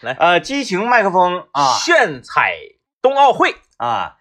[0.00, 0.16] 来。
[0.18, 1.74] 呃，激情麦克风啊。
[1.78, 2.54] 炫彩
[3.02, 3.56] 冬奥会。
[3.78, 4.16] 啊。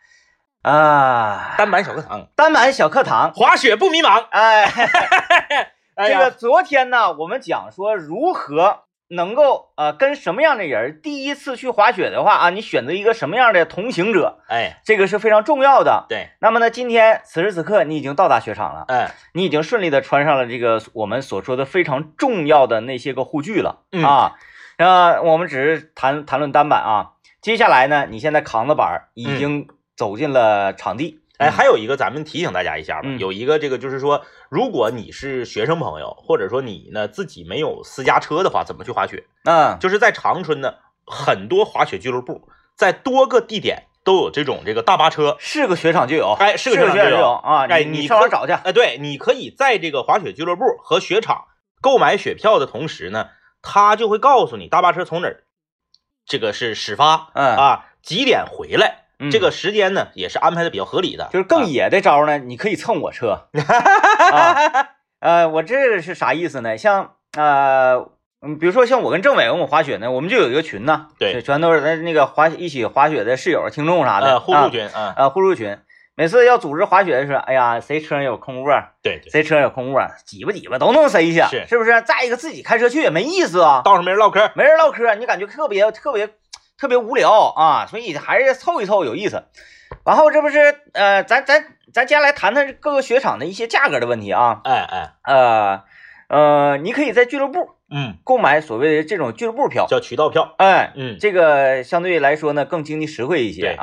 [0.61, 4.25] 啊，单板小课堂，单板小课堂，滑雪不迷茫。
[4.29, 4.65] 哎，
[5.95, 16.05] 哎这个昨天呢，我们讲说如何能够呃跟什么样的人第一次去滑雪的话啊，你选择一个什么样的同行者，哎，这个是非常重要的。
[16.09, 24.04] 对，那么呢，今天此时此刻你已经到达雪场了，嗯，你已经顺利的穿上了这个我们所说的非常重要的那些个护具了、嗯
[24.86, 25.11] 啊。
[25.11, 27.11] 呃，我们只是谈谈论单板啊，
[27.42, 31.20] 接下来呢，你现在扛着板儿已经走进了场地。
[31.37, 39.23] 哎，还有一个，咱们提醒大家一下吧，嗯有一个这个就是说，如果你是学生朋友，或者说你呢自己没有私家车的话，怎么去滑雪？
[39.46, 40.73] 嗯，就是在长春呢，
[41.06, 45.38] 很多滑雪俱乐部在多个地点都有这种这个大巴车。
[45.40, 47.32] 是个雪场就有，哎，是是个个雪场就有。
[47.32, 47.66] 啊。
[47.70, 48.52] 哎你你可上网找去。
[48.52, 51.46] 哎，对，你可以在这个滑雪俱乐部和雪场
[51.80, 53.28] 购买雪票的同时呢，
[53.62, 55.44] 他就会告诉你大巴车从哪儿，
[56.26, 59.05] 这个是始发嗯啊，几点回来。
[59.22, 63.50] 嗯这个时间呢，也是安排的比较合理的，就是更啊野的招呢，你可以蹭我车
[64.31, 64.88] 啊。
[65.19, 66.78] 呃，我这是啥意思呢？
[66.78, 68.09] 像呃，
[68.42, 75.78] 嗯，比如说像我跟政委我们滑雪呢，我们就有一个群呢，对全都是咱那个滑一起滑雪的室友、听众啥的，呃互助群啊，啊，互助群。
[76.20, 81.66] 每次要组织滑雪的时候，哎呀，谁车上有空卧，对对，谁车上有空卧，挤吧挤吧都能塞下，是。
[81.66, 82.02] 是不是？
[82.02, 86.28] 再一个自己开车去也没意思啊，道上没人唠嗑，没人唠嗑，你感觉特别特别
[86.78, 89.45] 特别无聊啊，所以还是凑一凑有意思。
[90.06, 95.84] 然后这不是呃，咱咱咱接下来谈谈各个雪场的一些价格的问题啊，哎哎，呃
[96.28, 103.75] 呃，你可以在俱乐部嗯，购买所谓的这种俱乐部票，叫渠道票，哎，嗯，这个相对来说呢更经济实惠一些对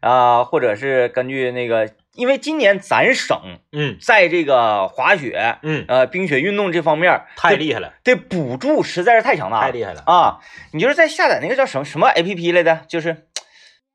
[0.00, 3.38] 啊啊，或者是根据那个，因为今年咱省
[3.72, 10.38] 嗯在这个滑雪嗯，呃冰雪运动这方面太厉害了，这补助实在是太强大了太厉害了，啊！
[10.72, 13.24] 你就是在下载那个叫什么什么 A P P 来的，就是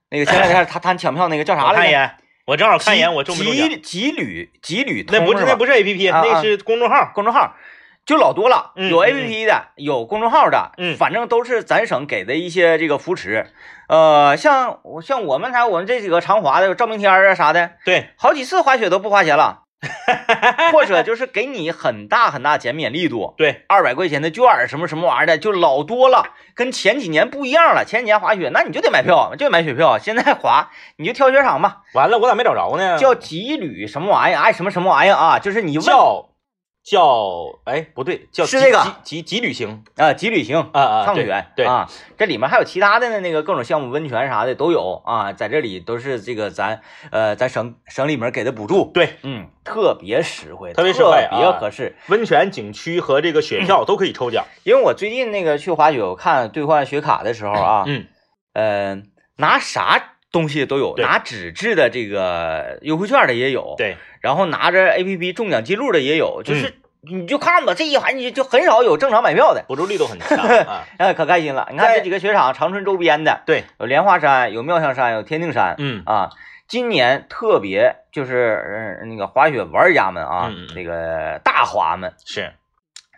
[0.10, 1.76] 那个前两天他他抢票那个叫啥来着？
[1.76, 2.12] 我看一眼，
[2.46, 3.70] 我正好看一眼，我中不中奖？
[3.70, 7.56] 吉吉旅吉旅那不是那不是是 A P P，那是公众号，公众号，
[8.06, 13.48] 就老多了，有 A P P 的，有公众号的，嗯反正都是咱省给的一些这个扶持。
[13.88, 19.64] 呃，像我像我们才我们这几个常滑的，有赵明天啊啥的，对，好几次滑雪都不花钱了，
[20.72, 27.86] 或者就是给你很大很大减免力度，对，二百块钱的券儿什么什么玩意儿的，就老多了，跟前几年不一样了。
[27.86, 29.98] 前几年滑雪，那你就得买票，就得买雪票。
[29.98, 32.98] 现在滑你就挑雪场吧，完了，我咋没找着呢？
[32.98, 36.30] 叫吉旅什么玩意儿，哎什么什么玩意儿啊，就是你问叫
[36.84, 40.60] 叫哎不对，叫吉是这个吉吉吉旅行啊极旅行。
[40.74, 51.96] 啊啊，对畅选对啊，这里面还有其他的呢，那个各种项目，温泉啥的都有啊，在这里都是这个咱呃咱省省里面给的补助，对，嗯，特别实惠，特别实惠啊特别合适。
[52.08, 54.46] 温泉景区和这个雪票都可以抽奖。
[54.64, 58.08] 因为我最近那个去滑雪，我看兑换雪卡的时候啊，嗯，
[58.52, 59.02] 呃，
[59.38, 66.44] 拿啥东西都有，拿纸质的这个优惠券的也有，，对，然后拿着 A P P 中奖记录的也有，嗯。
[66.44, 66.74] 就是
[67.06, 70.86] 你就看吧，这一环你就很少有正常买票的，补助力度很强 啊。
[70.98, 71.68] 哎，可开心了。
[71.70, 76.02] 你看这几个雪场，长春周边的对，有莲花山，有妙香山，有天定山，嗯。
[76.06, 76.30] 啊，
[76.68, 82.54] 今年特别就是呃那个滑雪玩家们啊，那个大滑们，是，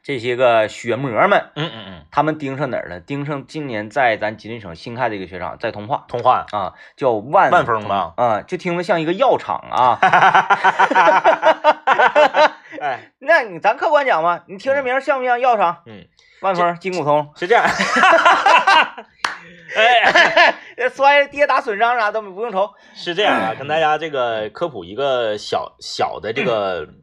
[0.05, 2.99] 这些个血魔们，嗯嗯嗯，他们盯上哪儿了？
[2.99, 9.97] 盯上今年在咱吉林省新开的一个雪场，在通化通化啊，叫万万丰吧啊，就听着像一个药厂啊。
[12.79, 15.81] 哎， 那你咱客观讲嘛，你听这名儿像不像药厂？
[15.87, 16.05] 嗯，
[16.41, 17.65] 万丰、金骨通，是这样。
[19.75, 22.69] 哎，呃摔跌打损伤啥都不用愁。
[22.93, 26.93] 是这样啊，跟大家这个科普一个小小的这个，嗯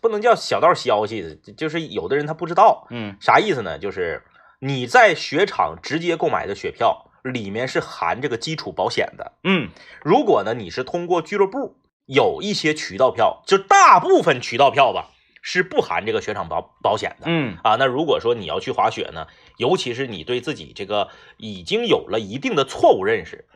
[0.00, 3.78] 不能叫小道消息，就是有的人他不知道嗯啥意思呢？
[3.78, 4.22] 就是
[4.60, 9.32] 你在雪场直接购买的雪票里面是含这个基础保险的。
[9.44, 9.70] 嗯
[10.02, 11.76] 如果呢你是通过俱乐部
[12.06, 15.10] 有一些渠道票，就大部分渠道票吧
[15.42, 17.26] 是不含这个雪场保保险的。
[17.26, 19.26] 嗯啊，那如果说你要去滑雪呢，
[19.56, 23.46] 尤其是你对自己这个已经有了一定的错误认识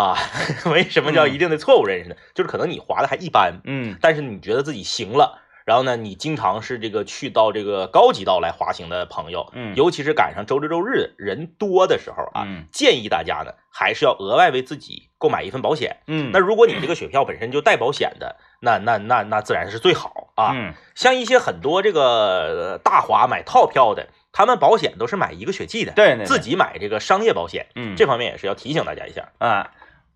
[0.00, 0.16] 啊，
[0.72, 2.16] 为什么叫一定的错误认识呢？
[2.34, 15.98] 就是可能你滑的还一般，嗯但是你觉得自己行了，然后呢，你经常是这个去到这个高级道来滑行的朋友，嗯尤其是赶上周六周日人多的时候啊，嗯建议大家呢还是要额外为自己购买一份保险。
[16.06, 20.52] 嗯，那如果你这个雪票本身就带保险的，那那那那自然是最好啊。
[20.54, 29.28] 嗯像一些很多这个呃大滑买套票的，他们保险都是买一个雪季的，对对对自己买这个商业保险，嗯这方面也是要提醒大家一下。
[29.38, 29.70] 啊。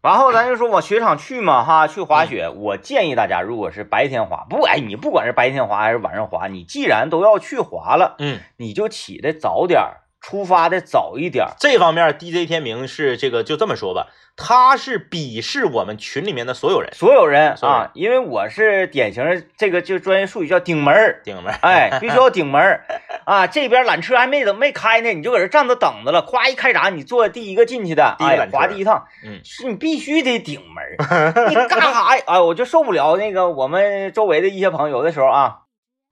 [0.04, 11.46] 然后咱就说往雪场去嘛，哈，去滑雪，我建议大家，如果是白天滑，不，哎，你不管是白天滑还是晚上滑，你既然都要去滑了，嗯，你就起得早点儿，出发的早一点。
[11.60, 14.06] 这方面 DJ 天明是这个就这么说吧，
[14.36, 21.58] 他是鄙视我们群里面的所有人，所有人啊，因为我是典型的这个就专业术语叫顶门儿，顶门儿。
[21.60, 22.86] 哎， 必须要顶门儿
[23.26, 23.46] 啊！
[23.46, 32.22] 这边缆车还没等没开呢，你就搁这站着等着了，夸一开闸，你坐第一个进去的，哎第一缆，车滑第一趟，嗯是你必须得顶门儿， 你干啥呀？
[32.26, 35.58] 哎，我就受不了那个我们周围的一些朋友，有的时候啊，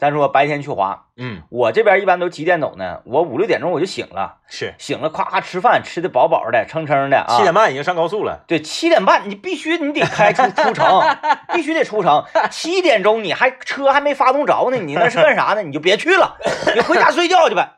[0.02, 3.02] 咱说白天去滑，嗯，我这边一般都几点走呢？
[3.04, 7.36] 我五六点钟我就醒了，是醒了咵咵吃饭，吃的饱饱的，撑撑的啊。
[7.36, 8.42] 七点半已经上高速了。
[8.48, 11.00] 对，七点半你必须你得开出出城，
[11.54, 12.24] 必须得出城。
[12.50, 15.62] 七点钟你还车还没发动着呢，你那是干啥呢？
[15.62, 16.36] 你就别去了，
[16.74, 17.74] 你回家睡觉去呗。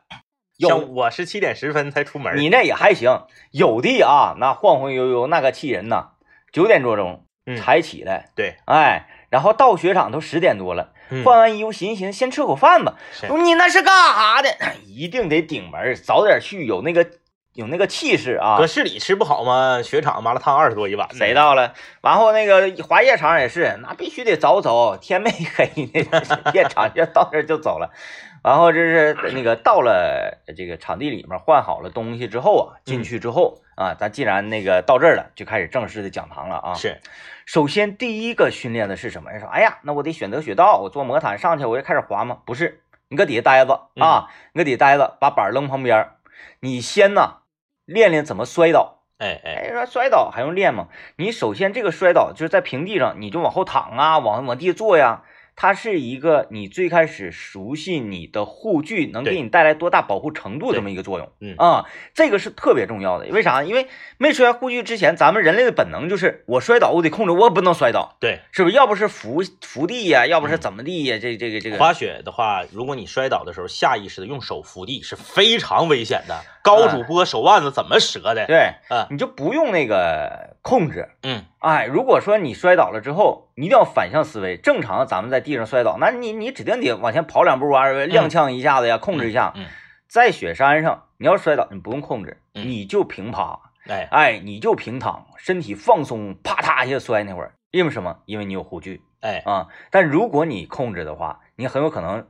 [0.57, 6.13] 有我是七点十分才出门，你那也还行，有的啊，那晃晃悠悠那个气人呐。
[6.51, 12.95] 九点多钟嗯才起来，对，哎，然后到雪场都十点多了，嗯换完衣服寻思寻思，先吃口饭吧。
[13.11, 14.49] 是你那是干啥的？
[14.87, 17.07] 一定得顶门，早点去，有那个
[17.53, 18.65] 有那个气势啊搁。
[18.67, 19.81] 市里吃不好吗？
[19.81, 21.73] 雪场麻辣烫二十多一碗，谁到了？
[22.01, 26.21] 然后那个滑夜场也是，那必须得早走，天没黑呢，
[26.53, 27.91] 夜场就到这就走了。
[28.43, 36.73] 然后这是那个到了这个场地里面换好了东西之后啊，进去之后啊，咱既然那个到这儿了，就开始正式的讲堂了啊。
[36.75, 36.99] 是
[37.45, 39.31] 首先第一个训练的是什么？
[39.31, 42.39] 人说，哎呀，那我得选择雪道，我坐魔毯上去，我就开始滑吗？
[42.45, 46.15] 不是，你搁底下待着啊，你搁底下待着，把板儿扔旁边儿，
[46.59, 47.37] 你先呢
[47.85, 49.03] 练练怎么摔倒。
[49.19, 50.87] 哎哎，哎，说摔倒还用练吗？
[51.17, 55.23] 你首先这个摔倒就是在平地上，你就往后躺啊，往往地下坐呀。
[55.55, 61.31] 它是一个你最开始熟悉你的护具能给你带来多大保护程度这么一个作用。
[61.39, 63.25] 嗯啊，这个是特别重要的。
[63.27, 63.63] 为啥？
[63.63, 63.87] 因为
[64.17, 68.75] 没摔护具之前，咱们人类的本能就是我摔倒，我得控制，我不能摔倒，对，是不是？
[68.75, 71.17] 要不是扶扶地呀，要不是嗯怎么地呀？
[71.21, 76.43] 这这个这个滑雪的话，如果你摔倒的时候下意识的用手扶地是非常危险的。
[76.65, 78.47] 高主播手腕子怎么折的？
[78.47, 81.07] 对，嗯你就不用那个控制。
[81.21, 84.57] 嗯，哎，如果说你摔倒了之后，你一定要反向思维。
[84.57, 89.53] 正常咱们在地上摔倒，那你你指定得往前跑两步啊，踉跄一下子呀，控制一下。
[89.55, 89.67] 嗯，
[90.09, 98.17] 在雪山上，你要摔倒，你不用控制，嗯你就平趴，哎，哎，你就平躺，身体放松，啪嗒一下摔那会儿，因为什么？
[98.25, 99.67] 因为你有护具哎，啊。
[99.91, 102.27] 但如果你控制的话，你很有可能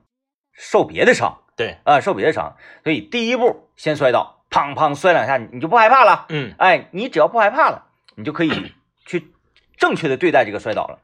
[0.52, 2.56] 受别的伤对，啊，受别的伤。
[2.84, 6.26] 所以第一步先摔倒，砰砰摔两下，你就不害怕了。
[6.30, 7.86] 嗯，哎，你只要不害怕了，
[8.16, 8.74] 你就可以
[9.06, 9.32] 去
[9.78, 11.00] 正确的对待这个摔倒了。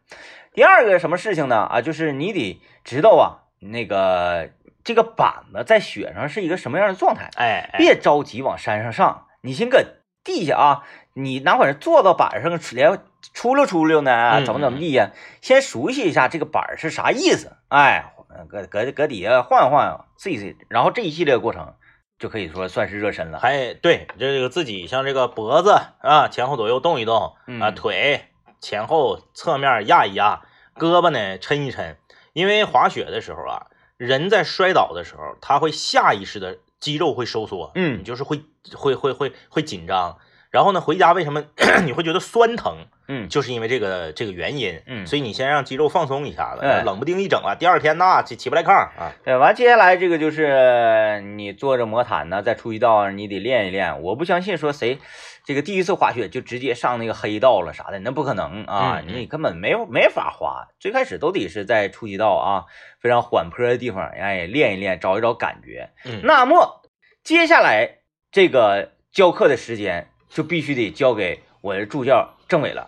[0.53, 1.56] 第二个什么事情呢？
[1.57, 4.50] 啊，就是你得知道啊，那个
[4.83, 9.81] 这个板子在雪上是一个什么样的状态，哎，哎，别着急往山上上，你先搁
[10.24, 10.83] 地下啊，
[11.13, 13.00] 你哪管是坐到板上连
[13.33, 15.12] 出溜出溜呢，嗯怎么怎么地呀？
[15.39, 18.13] 先熟悉一下这个板儿是啥意思，哎，
[18.50, 21.75] 搁搁搁底下晃悠晃悠，试一试，然后这一系列过程
[22.19, 23.39] 就可以说算是热身了。
[23.39, 28.25] 还对这个自己像这个脖子啊前后左右动一动啊，嗯腿
[28.60, 30.42] 前后侧面压一压，
[30.75, 31.95] 胳膊呢抻一抻，
[32.33, 33.68] 因为滑雪的时候啊，
[33.98, 38.44] 人在摔倒的时候，他会下意识的肌肉会收缩，嗯你就是会
[38.75, 40.18] 会会会会紧张。
[40.51, 41.44] 然后呢，回家为什么
[41.86, 42.86] 你会觉得酸疼？
[43.07, 54.01] 嗯，就是因为这个这个原因，嗯所以你先让肌肉放松一下子，哎冷不丁一整啊，第二天呐起起不来炕啊，对，完接下来这个就是你坐着魔毯呢，在出一道你得练一练。
[54.01, 55.00] 我不相信说谁
[55.44, 59.02] 这个第一次滑雪就直接上那个黑道了啥的，那不可能啊！
[59.07, 62.66] 你根本没没法滑，最开始都得是在初级道啊，
[62.99, 65.90] 非常缓坡的地方，哎，练一练，找一找感觉。
[66.06, 66.81] 嗯，那么
[67.23, 67.99] 接下来
[68.31, 72.88] 这个教课的时间就必须得交给我的助教政委了，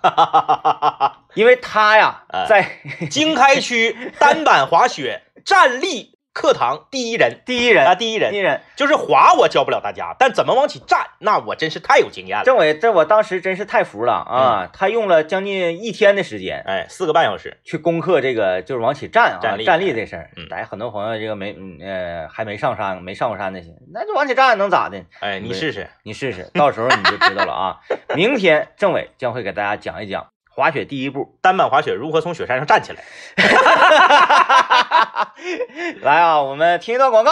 [1.35, 2.79] 因为他呀哎在
[3.11, 8.61] 经开区单板滑雪站立课堂第一人第一人啊，第一人第一人。
[8.75, 12.43] 就是滑我教不了大家，但怎么往起站，那我真是太有经验了。
[12.43, 14.69] 政委，这我当时真是太服了啊！
[14.73, 20.47] 他用了将近一天的时间哎，四个半小时，去攻克这个，就是往起站啊，站立站立这事儿嗯。
[20.49, 25.03] 大家很多朋友这个没嗯呃还没上山，没上过山那些，那就往起站能咋的？
[25.19, 25.87] 哎，你试试。
[26.01, 27.77] 你试试，到时候你就知道了啊！
[28.17, 31.37] 明天政委将会给大家讲一讲滑雪第一步。
[31.41, 33.03] 单板滑雪如何从雪山上站起来？
[36.01, 37.31] 来啊，我们听一段广告。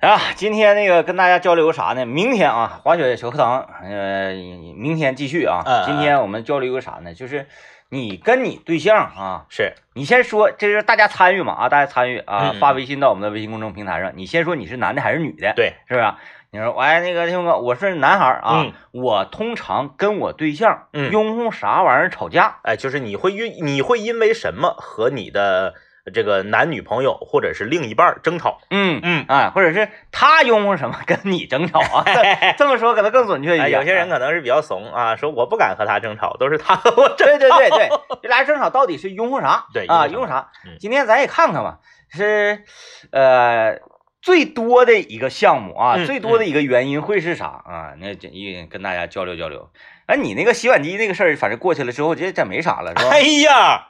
[0.00, 2.06] 啊，今天那个跟大家交流个啥呢？
[2.06, 4.32] 明天啊，滑雪小课堂，呃，
[4.76, 5.62] 明天继续啊。
[5.84, 7.14] 今天我们交流个啥呢？
[7.14, 7.48] 就是
[7.90, 16.14] 你跟你对象啊，是，你先说，这是大家参与嘛啊，大家参与啊，嗯嗯发微信到我们的微信公众平台上，你先说你是男的还是女的，对，是不是？
[16.50, 22.58] 你说，哎，那个听哥，我是男孩啊，嗯我通常跟我对象嗯拥护啥玩意儿吵架？
[22.62, 25.74] 哎，就是你会因你会因为什么和你的
[26.10, 32.04] 这个男女朋友或者是另一半争吵，嗯嗯，啊，或者是他拥护什么跟你争吵啊？
[32.06, 33.80] 这这么说可能更准确一哎，点。
[33.80, 37.26] 有些人可能是比较怂啊，说我不敢和他争吵，都是他和我争。
[37.26, 37.88] 对对对对，
[38.22, 39.66] 这俩人争吵到底是拥护啥？
[39.72, 40.76] 对啊，拥护啥嗯？
[40.78, 41.78] 今天咱也看看吧，
[42.10, 42.64] 是
[43.12, 43.80] 呃
[44.20, 47.94] 最多的一个项目啊，嗯最多的一个原因会是啥啊？
[47.98, 49.70] 那这一跟大家交流交流。
[50.06, 53.10] 哎，你那个洗碗机那个事儿，反正过去了之后，这这没啥了，是吧？
[53.10, 53.88] 哎呀，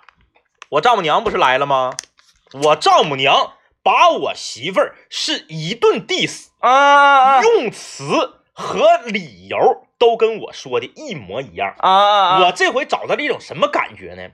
[0.69, 1.93] 我丈母娘不是来了吗？
[2.53, 3.53] 我丈母娘
[3.83, 11.75] 把我媳妇儿是一顿 diss，啊用词和理由都跟我说的一模一样。
[11.79, 12.41] 啊啊！
[12.45, 14.29] 我这回找到了一种什么感觉呢？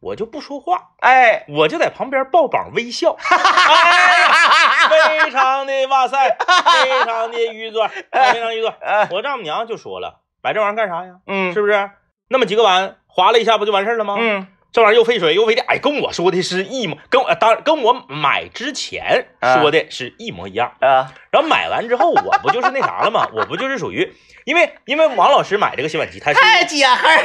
[0.00, 8.72] 我就不说话，哎，我就在旁边抱膀微笑， 哎呀，非常的哇塞，非常的愚拙， 非常愚拙。
[8.80, 11.16] 呃我丈母娘就说了，摆这玩意儿干啥呀？
[11.26, 11.90] 嗯是不是？
[12.28, 14.16] 那么几个碗划了一下不就完事儿了吗？
[14.18, 19.26] 嗯这玩意儿又费水又费电，哎，跟我说的是一模，跟我呃当跟我买之前
[19.60, 20.72] 说的是一模一样。
[20.80, 23.28] 啊然后买完之后，我不就是那啥了吗？
[23.34, 24.12] 我不就是属于，
[24.44, 27.22] 因为因为王老师买这个洗碗机，他是太解恨儿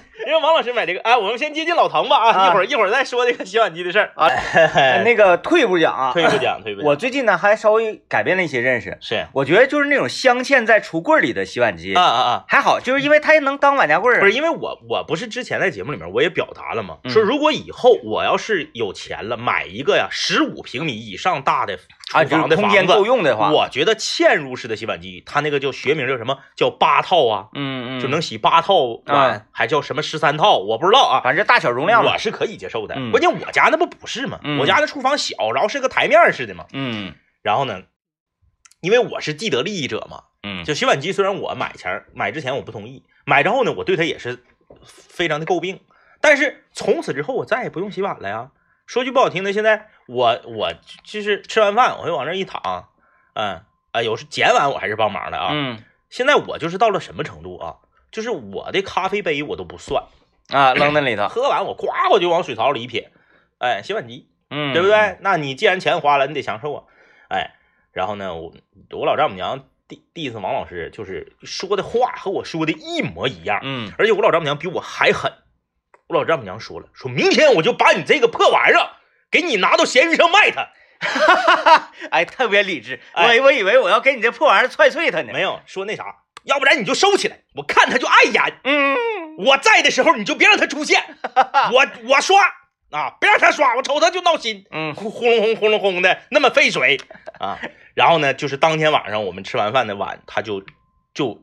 [0.26, 4.12] 因为王老师买这个，哎，我们先接近老唐吧啊，啊一会儿一会儿再说这个洗碗机的事儿。
[4.14, 4.28] 啊！
[5.04, 14.20] 那个退一步讲啊，退一步讲，退一步，我最近呢还稍微改变了一些认识，是我觉得就是那种镶嵌在橱柜里的洗碗机啊啊啊，还好，就是因为它能当碗夹柜儿。
[14.20, 16.98] 不是因为我我不是之前在节目里面我也表达了吗？
[17.04, 21.78] 嗯说如果以后我要是有钱了，买一个呀十五平米以上大的啊，
[22.12, 26.38] 厨就是空间够用的话，我觉得嵌入式的洗碗机，它那个叫学名叫什么？
[26.56, 30.58] 叫八套啊，嗯嗯，就能洗八套碗，啊还叫什么十三套？
[30.58, 31.20] 我不知道啊。
[31.22, 32.18] 反正大小容量我。
[32.18, 34.40] 是可以接受的，嗯关键我家那不不是吗？
[34.42, 36.66] 嗯我家那厨房小，然后是个台面式的嘛。
[36.72, 37.82] 嗯然后呢，
[38.80, 44.44] 因为我是既得利益者嘛，嗯就洗碗机虽然我买前儿买之前我不同意，买之后呢，我对它也是
[44.84, 45.80] 非常的诟病，
[46.20, 48.50] 但是从此之后我再也不用洗碗了呀。
[48.86, 50.72] 说句不好听的，现在我我
[51.04, 52.88] 就是吃完饭我就往那儿一躺，
[53.34, 53.62] 嗯
[53.92, 55.50] 啊，有时捡碗我还是帮忙的啊。
[55.52, 57.76] 嗯现在我就是到了什么程度啊？
[58.10, 60.02] 就是我的咖啡杯我都不算，
[60.48, 63.12] 啊，扔那里头，喝完我呱我就往水槽里一撇，
[63.58, 65.18] 哎，洗碗机，嗯，对不对？
[65.20, 66.84] 那你既然钱花了，你得享受啊，
[67.28, 67.52] 哎，
[67.92, 68.52] 然后呢，我
[68.90, 75.32] 我老丈母娘第第一次王老师就是说的话和我说的一模一样，嗯而且我老丈母娘比我还狠，
[76.08, 78.90] 我老丈母娘说了，说明天我就把你这个破玩意儿
[79.30, 80.68] 给你拿到闲鱼上卖它，
[81.00, 83.00] 哈哈哈哎，特别理智。
[83.14, 85.32] 我哎我以为我要给你这破玩意儿踹碎它呢。
[85.32, 86.04] 没有说那啥，
[86.44, 88.96] 要不然你就收起来，我看它就碍眼，嗯，
[89.38, 91.02] 我在的时候你就别让它出现，
[91.72, 92.42] 我我刷
[92.90, 94.64] 啊，别让它刷，我瞅它就闹心。
[94.70, 97.00] 嗯呼呼隆轰轰隆轰的那么费水
[97.38, 97.58] 啊。
[97.94, 100.64] 然后呢，就是当天晚上我们吃完饭的碗，他就
[101.12, 101.42] 就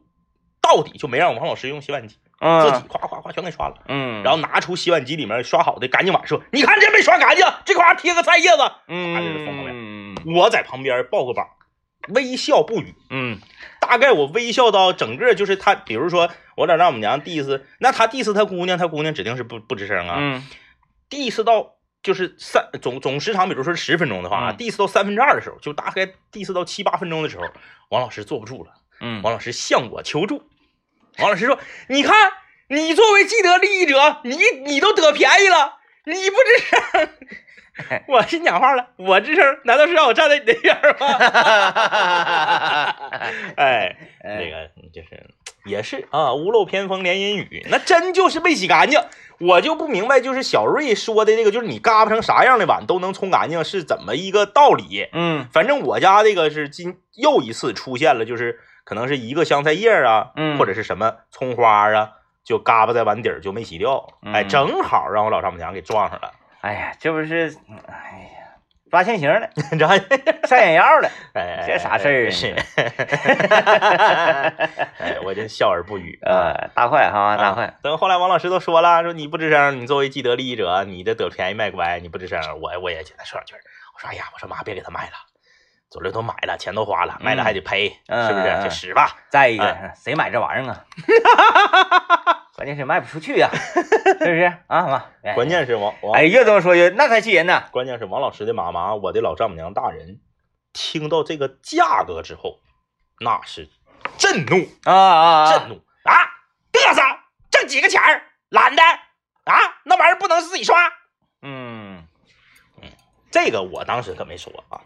[0.61, 3.75] 到底就没让王老师用洗碗机，自己嗯夸夸夸全给刷了。
[3.87, 8.71] 嗯，然后拿出洗碗机里面刷好的赶紧碗，说：“你看这没刷干净，这块儿贴个菜叶子。
[8.87, 11.47] 嗯”我在旁边抱个膀，
[12.09, 12.93] 微笑不语。
[13.09, 13.39] 嗯
[13.79, 20.17] 大概我微笑到整个就是他，比如说我老丈母娘 diss，那他 diss 他姑娘，他姑娘指定是不不吱声啊。
[20.19, 20.45] 嗯
[21.09, 27.45] diss 到就是三总总时长，比如说十分钟的话，diss 到三分之二的时候，就大概 diss 到七八分钟的时候，
[27.89, 30.43] 王老师坐不住了，嗯王老师向我求助。
[31.19, 31.59] 王老师说
[31.89, 32.15] ：“你看，
[32.69, 37.09] 你作为既得利益者，你你都得便宜了，你不吱声。”
[38.07, 41.07] 我心讲话了，我吱声，难道是让我站在你那边儿吗？
[43.55, 45.29] 哎，那哎个就是
[45.65, 48.99] 也是啊，屋漏偏逢连阴雨，那真就是没洗干净。
[49.39, 55.07] 我就不明白，就是小瑞说的这个，就是你嘎巴成啥样的碗都能冲干净，是怎么一个道理？
[55.13, 62.11] 嗯反正我家这个是今又一次出现了，就是可能是一个香菜叶啊，嗯或者是什么葱花啊，
[62.45, 67.53] 就嘎巴在碗底儿就没洗掉，哎，嗯正好让我老丈母娘给撞上了，哎呀，这不是，
[67.85, 68.55] 哎呀，
[68.89, 69.89] 抓现行了，你知道？
[70.47, 71.09] 上眼药了。
[71.35, 72.55] 哎，这啥事儿啊是，
[75.03, 76.55] 哎，我真笑而不语啊。
[76.55, 77.73] 呃，大坏哈，大坏。
[77.83, 83.53] 等后来王老师都说了，说你不吱声，你作为既得利益者，你这得便宜卖乖，你不吱声，我我也简单说两句。
[83.93, 85.11] 我说哎呀，我说妈，别给他卖了，
[85.89, 88.63] 左右都买了，钱都花了，卖了还得赔，嗯是不是？
[88.63, 89.15] 就使吧。
[89.29, 90.85] 再一个哎，谁买这玩意儿啊？
[92.55, 94.87] 关键是卖不出去呀，是不是啊？
[94.87, 97.63] 妈，哎关键是王王，哎，越这么说越那才气人呢。
[97.71, 100.19] 关键是王老师的妈妈，我的老丈母娘大人，
[100.73, 102.59] 听到这个价格之后，
[103.19, 103.69] 那是
[104.17, 105.51] 震怒，啊啊啊！
[105.51, 106.13] 震怒啊！
[106.71, 107.01] 嘚瑟，
[107.51, 108.81] 挣几个钱儿，懒得
[109.45, 110.75] 啊，那玩意儿不能自己刷。
[111.43, 112.07] 嗯
[112.81, 112.89] 嗯
[113.29, 114.81] 这个我当时可没说啊，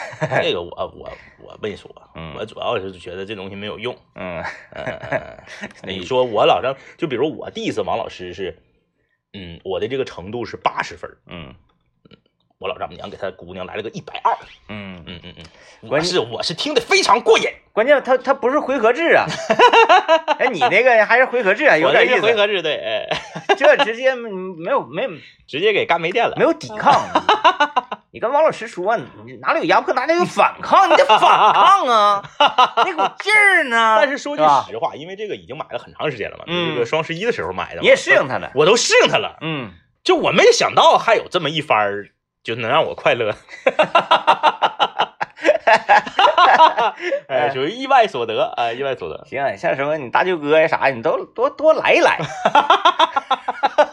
[0.42, 3.96] 这个我我我没说，嗯我主要是觉得这东西没有用。
[4.14, 4.42] 嗯
[4.74, 5.38] 嗯，
[5.82, 8.58] 你说我老丈，就比如我 diss 王老师是，
[9.32, 11.54] 嗯，我的这个程度是八十分儿，嗯
[12.58, 14.36] 我老丈母娘给他姑娘来了个一百二，
[14.68, 15.34] 嗯，嗯嗯
[15.82, 19.26] 嗯，关键是我是听得非常过瘾，关键他他不是回合制啊，
[20.40, 22.16] 哎，你那个还是回合制啊，有点意思。
[22.16, 25.10] 是回合制，对，哎，这直接没有没有
[25.46, 26.42] 直接给干没电了没。
[26.42, 27.00] 有抵抗。
[28.10, 32.22] 你跟王老师说，你哪里有压迫，哪里有反抗，你得反抗啊，
[32.76, 33.96] 那股劲儿呢。
[34.00, 38.50] 但是说句实话，因为这个已经买了很长时间了嘛，嗯这个双十一的时候买的，你也适应他了。
[38.54, 39.36] 我都适应它了。
[39.42, 39.72] 嗯，
[40.02, 42.08] 就我没想到还有这么一番儿，
[42.42, 43.34] 就能让我快乐，
[47.28, 49.22] 哎，属于意外所得啊，意外所得。
[49.26, 52.18] 行，像什么你大舅哥呀啥，你都多多来一来，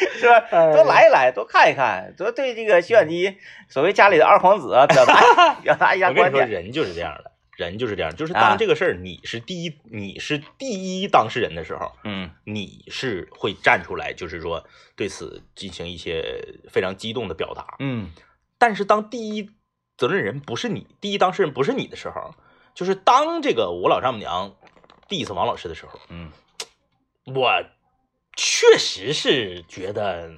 [0.18, 0.40] 是吧？
[0.50, 3.36] 多来一来，多看一看，多对这个洗碗机
[3.68, 6.62] 所谓家里的二皇子啊，表达 表达一下我跟你说，观点。
[6.62, 14.64] 人就是这样的，人就是这样，就是啊当这个事儿你是第一，你是第一当事人的时候，嗯你是会站出来，就是说
[14.96, 16.24] 对此进行一些
[16.70, 17.76] 非常激动的表达。
[17.78, 18.10] 嗯
[18.58, 19.50] 但是当第一
[19.96, 22.34] 责任人不是你，第一当事人不是你的时候，
[22.74, 24.54] 就是当这个我老丈母娘
[25.08, 26.30] diss 王老师的时候，嗯
[27.26, 27.50] 我
[28.36, 30.30] 确实是觉得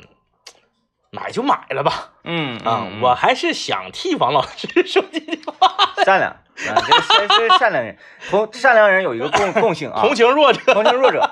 [1.10, 5.68] 买就买了吧，嗯啊，我还是想替王老师 说几句话，
[6.04, 7.96] 善良啊，这是是善良人，
[8.30, 10.72] 同善良人有一个共共性啊，同情弱者。
[10.72, 11.30] 同情弱者，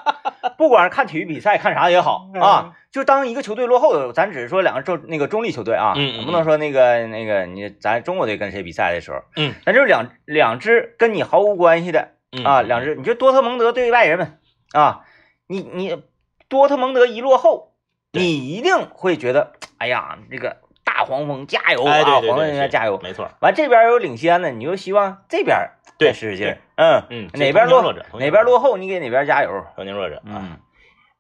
[0.59, 2.41] 不管是看体育比赛看啥也好嗯。
[2.43, 12.13] 啊，就当一个球队落后的，咱只是说两个中那个中立球队啊，嗯不能说那个那个你咱中国队跟谁比赛的时候，嗯，咱就是两两支跟你毫无关系的
[12.45, 14.39] 啊，嗯两支，你就多特蒙德对外人们
[14.73, 15.01] 啊，
[15.47, 16.03] 你你
[16.51, 17.73] 多特蒙德一落后，
[18.13, 23.01] 你一定会觉得，哎呀，这个大黄蜂加油黄蜂应该加油。
[23.03, 23.31] 没错。
[23.41, 29.65] 完这边有领先的，你就希望这边对再使使劲儿，嗯嗯，哪边落同情弱者，同情哪边落后，你给哪边加油。
[29.77, 30.17] 同情弱者。
[30.17, 30.59] 啊嗯，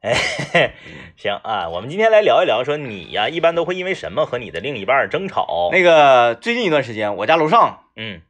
[0.00, 0.14] 哎，
[0.52, 0.72] 嘿
[1.16, 5.68] 行啊，我们今天来聊一聊，说你呀，一般都会因为什么和你的另一半争吵？
[5.70, 8.22] 那个最近一段时间，我家楼上嗯，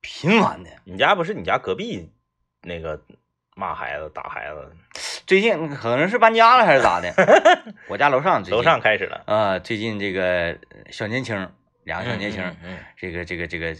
[0.00, 2.12] 频繁的，你家不是你家隔壁
[2.62, 3.00] 那个
[3.56, 4.76] 骂孩子、打孩子，
[5.26, 7.12] 最近可能是搬家了还是咋的？
[7.88, 8.56] 我家楼上最近。
[8.56, 9.22] 楼上开始了。
[9.26, 10.56] 啊、最近这个呃
[10.90, 11.48] 小年轻，
[11.84, 13.74] 两个小年轻，嗯嗯这个这个这个，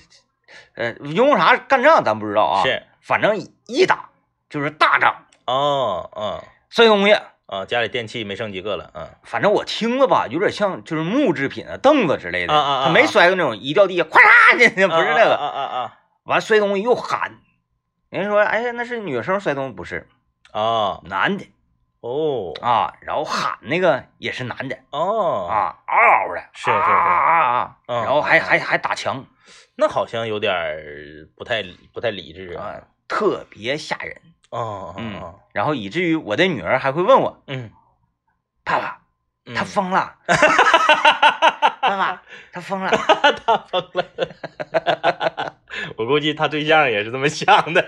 [0.74, 4.10] 呃，因为啥干仗咱不知道啊，是，反正一打
[4.50, 7.16] 就是大仗，哦，嗯，摔东西。
[7.46, 15.36] 啊，家里电器没剩几个了，嗯，反正我听了吧，有点像就是木制品啊，凳子之类的，啊啊啊他没摔过那种一掉地下咵嚓的，不是那个。
[15.36, 15.98] 啊啊啊。
[16.24, 17.38] 完摔东西又喊，
[18.10, 20.08] 人家说，哎呀，那是女生摔东西，不是
[20.56, 21.46] 啊啊，男的
[22.00, 25.94] 哦啊，然后喊那个也是男的哦，啊，嗷
[26.28, 29.24] 嗷的，是是是啊啊然后还嗯还还打墙
[29.76, 32.64] 那好像有点儿不太不太理智啊。
[32.64, 34.16] 啊，特别吓人，
[34.50, 37.70] 哦，嗯哦，然后以至于我的女儿还会问我，嗯，
[38.64, 38.98] 爸爸，
[39.44, 40.16] 嗯他 疯了，
[41.82, 42.90] 爸爸，他疯了，
[43.44, 44.04] 他疯了。
[45.98, 47.80] 我估计他对象也是这么想的。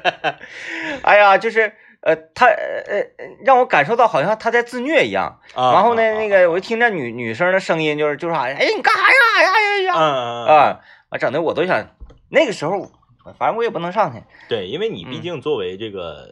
[1.02, 2.54] 哎呀，就是呃，他呃
[2.86, 3.04] 呃
[3.44, 9.16] 让我感受到好像他在自虐一样，然然后呢，那个我一听着女女生的声音，就是就是啥，哎，你干啥呀？
[9.36, 9.94] 哎呀呀呀！
[9.94, 10.04] 啊
[10.46, 10.80] 啊，
[11.10, 11.84] 完整的我都想，
[12.30, 12.90] 那个时候
[13.36, 16.28] 反正我也不能上去，对，因为你毕嗯竟作为这个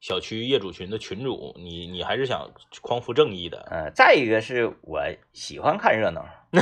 [0.00, 2.50] 小区业主群的群主，你你还是想
[2.80, 3.66] 匡扶正义的。
[3.70, 5.00] 呃，再一个是我
[5.32, 6.24] 喜欢看热闹，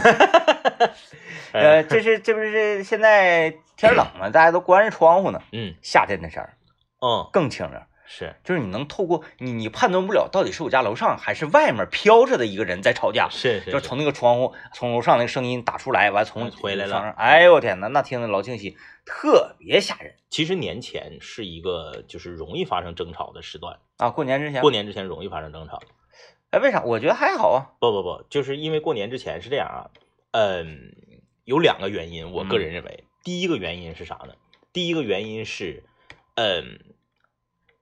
[1.53, 6.55] 哎呃，这是这不是现在天冷嘛，大家都关着窗户呢，嗯夏天的事儿
[7.01, 24.11] 嗯，更清凉，是就是你能透过你你判断不了到底是我家楼上还是外面飘着的一个人在吵架，是是，就是从那个窗户从楼上那个声音打出来，完从回来了哎呦我天呐，那听着老清晰，特别吓人其实年前是一个就是容易发生争吵的时段，啊！
[24.11, 25.81] 过年之前过，年之前容易发生争吵。
[26.51, 26.83] 哎，为啥？
[26.83, 27.79] 我觉得还好啊。
[27.79, 29.79] 不不不，就是因为过年之前是这样啊，
[30.33, 30.97] 嗯，
[31.45, 34.35] 有两个原因，我个人认为，第一个原因是啥呢？
[34.73, 35.85] 第一个原因是，
[36.35, 36.81] 嗯，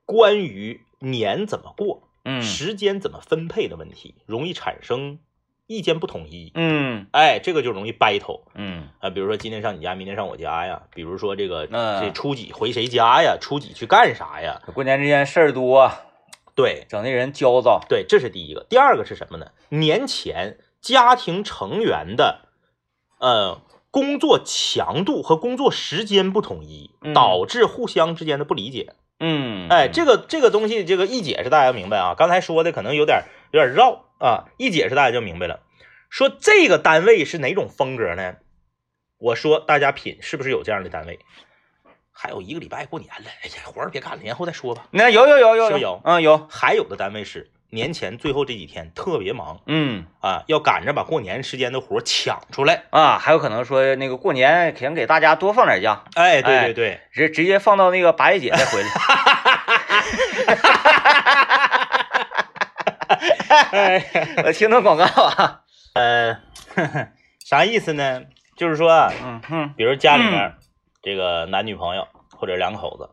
[0.09, 5.19] 关于年怎么过，嗯时间怎么分配的问题，容易产生
[5.67, 6.51] 意见不统一。
[6.55, 14.63] 嗯哎，这个就容易 battle 嗯啊，比如说今天上你家，明天上我家呀，比如说这个嗯这初几回谁家呀，初几去干啥呀？
[14.73, 15.91] 过年之前事儿多，
[16.55, 17.83] 对，整的人焦躁。
[17.87, 18.65] 对，这是第一个。
[18.71, 19.53] 第二个是什么呢？
[19.69, 22.49] 年前家庭成员的
[23.19, 28.87] 呃工作强度和工作时间不统一，嗯导致互相之间的不理解。
[28.91, 28.95] 嗯，
[29.69, 32.15] 哎，这个这个东西，这个一解释大家明白啊。
[32.17, 35.61] 刚才说的可能有点有点绕啊，一解释大家就明白了。
[36.09, 38.37] 说这个单位是哪种风格呢？
[39.19, 41.19] 我说大家品是不是有这样的单位？
[42.13, 44.87] 还有一个礼拜过年了，哎呀，活儿别干了，年后再说吧。
[44.91, 52.85] 那有有有有有有嗯有，还有的单位是年前最后这几天特别忙嗯啊，要赶着把过年时间的活儿抢出来。
[52.91, 58.89] 啊，还有可能说那个过年想给大家多放点假，哎，对哎对对，直直接放到那个八月节再回来。
[63.71, 64.05] 哎，
[64.45, 65.61] 我听到广告啊，
[65.95, 66.39] 呃，
[67.45, 68.23] 啥意思呢？
[68.57, 70.55] 就是说啊，嗯哼，比如家里面
[71.03, 73.11] 这个男女朋友或者两口子，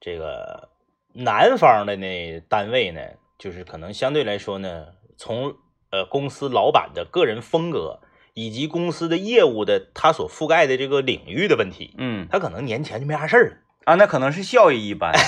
[0.00, 0.68] 这个
[1.12, 3.00] 男方的那单位呢，
[3.38, 5.54] 就是可能相对来说呢，从
[5.90, 8.00] 呃公司老板的个人风格
[8.34, 12.26] 以及公司的业务的他所覆盖的这个领域的问题，嗯。
[12.30, 15.12] 他可能年前就没啥事儿了，啊，那可能是效益一般，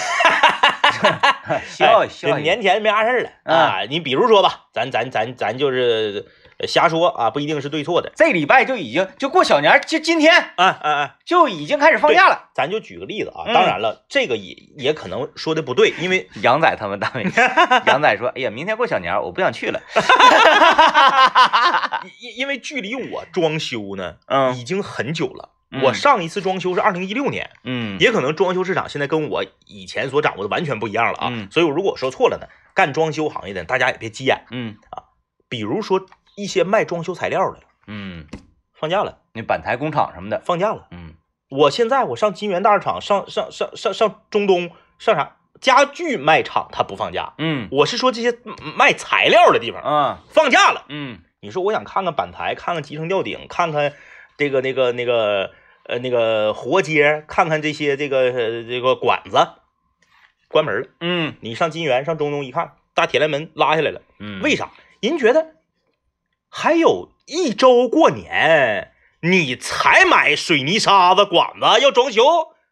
[1.66, 3.30] 效益年前没啥事儿了。
[3.44, 3.82] 啊。
[3.88, 11.16] 你比如说吧，咱咱咱咱就是呃瞎说啊，不一定是对错的这礼拜就已经就过小年，就今天啊啊啊。
[11.24, 12.50] 就已经开始放假了。
[12.54, 17.22] 咱就举个例子啊，嗯当然了，这个也也可能说的不对，因为 杨仔他们单位，
[17.86, 19.80] 杨仔说：“哎呀，明天过小年，我不想去了。
[22.20, 25.50] 因因为距离我装修呢，嗯已经很久了。
[25.72, 31.28] 嗯我上一次装修是二零一六年，”嗯也可能装修市场现在跟我以前所掌握的完全不一样了啊。
[31.30, 34.44] 嗯所以如果说错了呢，干装修行业的大家也别急眼。
[34.50, 34.76] 嗯
[35.48, 36.04] 比如说
[36.40, 38.26] 一些卖装修材料的嗯，
[38.72, 40.88] 放假了，那板材工厂什么的，放假了。
[40.90, 41.14] 嗯
[41.50, 47.34] 我现在我上金源大市场，上上上上上中东，上啥家具卖场，他不放假。
[47.38, 48.38] 嗯我是说这些
[48.76, 50.84] 卖材料的地方啊放假了。
[50.88, 53.92] 嗯你说我想看看板材，看看集成吊顶，看看
[54.36, 55.50] 这个那个那个
[55.86, 59.36] 呃那个活接，看看这些这个呃这个管子，
[60.48, 60.88] 关门了。
[61.00, 64.70] 嗯你上金源上中东一看，大铁栏门拉下来了，嗯，为啥？
[65.00, 65.54] 人觉得
[66.50, 72.22] 还有一周过年，你才买水泥沙子管子要装修，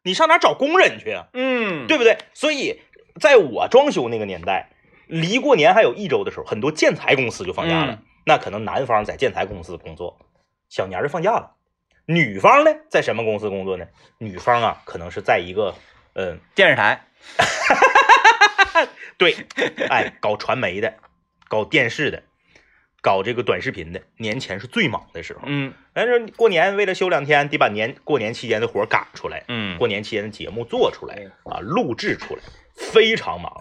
[0.03, 1.29] 你上哪找工人去啊？
[1.33, 2.19] 嗯对不对？
[2.35, 2.81] 所以
[3.21, 4.71] 在我装修那个年代，
[5.07, 7.93] 离过年还有一周的时候，很多建材公司就放假了。
[7.93, 10.19] 嗯那可能男方在建材公司工作，
[10.69, 11.53] 小年儿就放假了。
[12.05, 13.87] 女方呢，在什么公司工作呢？
[14.19, 15.75] 女方啊，可能是在一个
[16.13, 17.07] 嗯、电视台，
[19.17, 19.35] 对，
[19.89, 20.93] 哎，搞传媒的，
[21.49, 22.23] 搞电视的，
[23.01, 25.41] 搞这个短视频的，年前是最忙的时候。
[25.47, 29.45] 嗯但是过年为了休两天，得把年过年期间的活赶出来。
[29.49, 32.43] 嗯过年期间的节目做出来啊，录制出来，
[32.75, 33.53] 非常忙。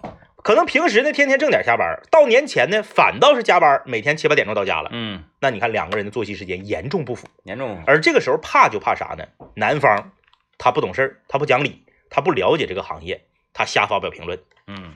[0.44, 4.88] 可能平时呢天天正点下班，到年前呢反倒是加班，每天七八点钟到家了。
[4.92, 9.24] 嗯，那你看两个人的作息时间严重不符，严重，而这个时候怕就怕啥呢？
[9.54, 10.12] 男方
[10.56, 14.94] 他不懂事儿，他不讲理，他不了解这个行业，他瞎发表评论，嗯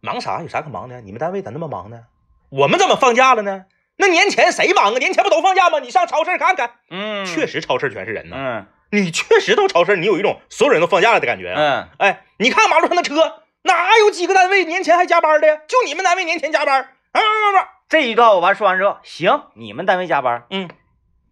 [0.00, 0.42] 忙啥？
[0.42, 1.00] 有啥可忙的？
[1.00, 2.04] 你们单位咋那么忙呢？
[2.50, 3.64] 我们怎么放假了呢？
[3.98, 4.98] 那年前谁忙啊？
[4.98, 5.78] 年前不都放假吗？
[5.80, 8.36] 你上超市看看，嗯，确实超市全是人呢。
[8.38, 11.60] 嗯你确实到超市，你有一种所有人都放假了的感觉啊。
[11.60, 15.56] 嗯哎，你看马路上的车，哪有几个单位年前还加班的呀？
[15.66, 17.68] 就你们单位年前加班啊啊啊啊！
[17.88, 20.70] 这一段我完说完之后，行，你们单位加班，嗯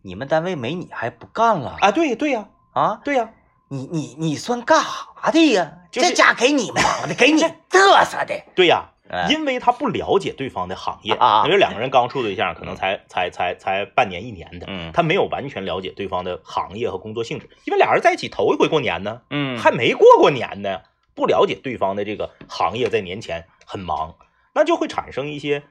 [0.02, 3.00] 你们单位没你还不干了啊，对对呀、啊？
[3.04, 3.30] 对呀、
[3.70, 5.74] 你你你算干啥的呀？
[5.92, 8.34] 就是这家给你忙的，给你嘚瑟的。
[8.56, 8.93] 对呀、哎
[9.28, 14.90] 因为他不了解对方的行业，啊因为两个人刚处对象，可能才才才才半年一年的，嗯。
[14.92, 19.58] 他没有完全了解对方的行业和工作性质，因为俩人在一起头一回过年呢，嗯。
[19.58, 20.80] 还没过过年呢，
[21.14, 24.16] 不了解对方的这个行业，在年前很忙，
[24.54, 25.62] 那就会产生一些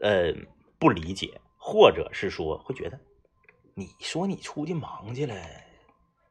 [0.00, 0.32] 呃
[0.78, 3.00] 不理解，或者是说会觉得，
[3.74, 5.34] 你说你出去忙去了，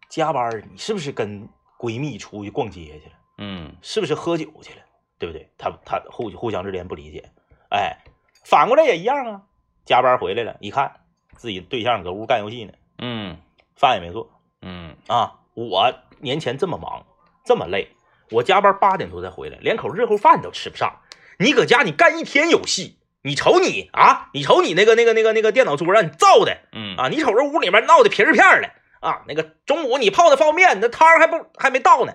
[0.09, 1.47] 加班儿，你是不是跟
[1.77, 3.15] 闺蜜出去逛街去了？
[3.39, 3.75] 嗯。
[3.81, 4.85] 是不是喝酒去了？
[5.19, 5.49] 对不对？
[5.57, 7.29] 他他互互相之间不理解，
[7.69, 7.97] 哎，
[8.45, 9.41] 反过来也一样啊。
[9.85, 11.01] 加班回来了，一看
[11.35, 13.37] 自己对象搁屋干游戏呢，嗯
[13.75, 15.35] 饭也没做嗯啊。
[15.55, 17.05] 我年前这么忙，
[17.43, 17.89] 这么累，
[18.31, 21.01] 我加班八点多才回来，连口热乎饭都吃不上。
[21.37, 28.69] 你搁家你干一天游戏，你瞅你啊，你瞅你那个那个那个那个电脑桌让你造的嗯啊，你瞅这屋里面闹的皮儿片儿的
[29.01, 32.13] 啊，那个中午你泡的方便面，那汤还不还没到呢，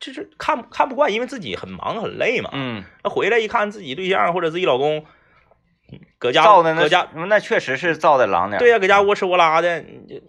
[0.00, 2.50] 就是看不看不惯，因为自己很忙很累嘛。
[2.52, 5.04] 嗯，那回来一看自己对象或者自己老公，
[6.18, 8.58] 搁家造的那搁家，那确实是造的狼点。
[8.58, 10.22] 对，呀、搁家窝吃窝拉的，你这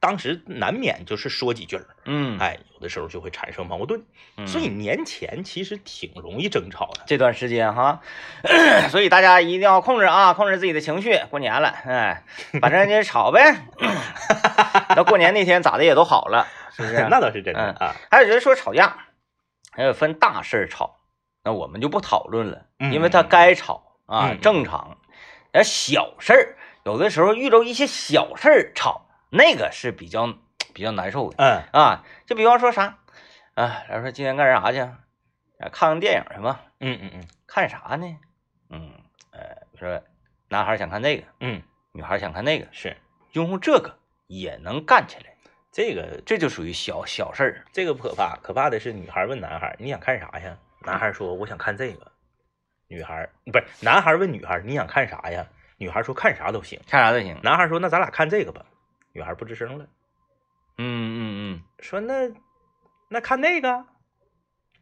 [0.00, 4.02] 当时难免就是说几句儿，嗯，哎，有的时候就会产生矛盾。
[4.36, 7.02] 嗯所以年前其实挺容易争吵的。
[7.06, 8.00] 这段时间哈，
[8.90, 11.16] 所以大家一定要控制啊，控制自己的情绪。
[11.30, 12.24] 过年了，哎，
[12.60, 13.68] 反正就是吵呗。
[14.96, 16.94] 到过年那天咋的也都好了，是不是？
[17.08, 18.96] 那倒是真的嗯啊，还有人说吵架，
[19.74, 20.96] 还有分大事儿吵，
[21.42, 24.98] 那我们就不讨论了，嗯因为他该吵啊，嗯正常。
[25.52, 30.34] 而小事儿，有的时候遇到一些小事儿吵，那个是比较
[30.72, 32.04] 比较难受的嗯啊。
[32.26, 32.98] 就比方说啥，
[33.54, 34.78] 啊，然后说今天干啥去？
[34.80, 36.62] 啊看看电影去吧。
[36.80, 38.16] 嗯嗯嗯，看啥呢？
[38.70, 38.92] 嗯，
[39.30, 39.40] 呃，
[39.78, 40.02] 说
[40.48, 42.96] 男孩想看这个，嗯，女孩想看那个，是
[43.32, 45.33] 用这个也能干起来，
[45.74, 47.64] 这个这就属于小小事儿。
[47.72, 50.56] 这个不可怕，可怕的是女孩问男孩你想看啥呀？
[50.82, 52.12] 男孩说我想看这个，
[52.86, 55.44] 女孩不是男孩问女孩你想看啥呀？
[55.76, 56.80] 女孩说看啥都行。
[56.86, 57.36] 看啥都行。
[57.42, 58.64] 男孩说那咱俩看这个吧。
[59.12, 59.84] 女孩不吱声了。
[60.78, 61.18] 嗯嗯
[61.56, 62.30] 嗯，说那
[63.08, 63.84] 那看那个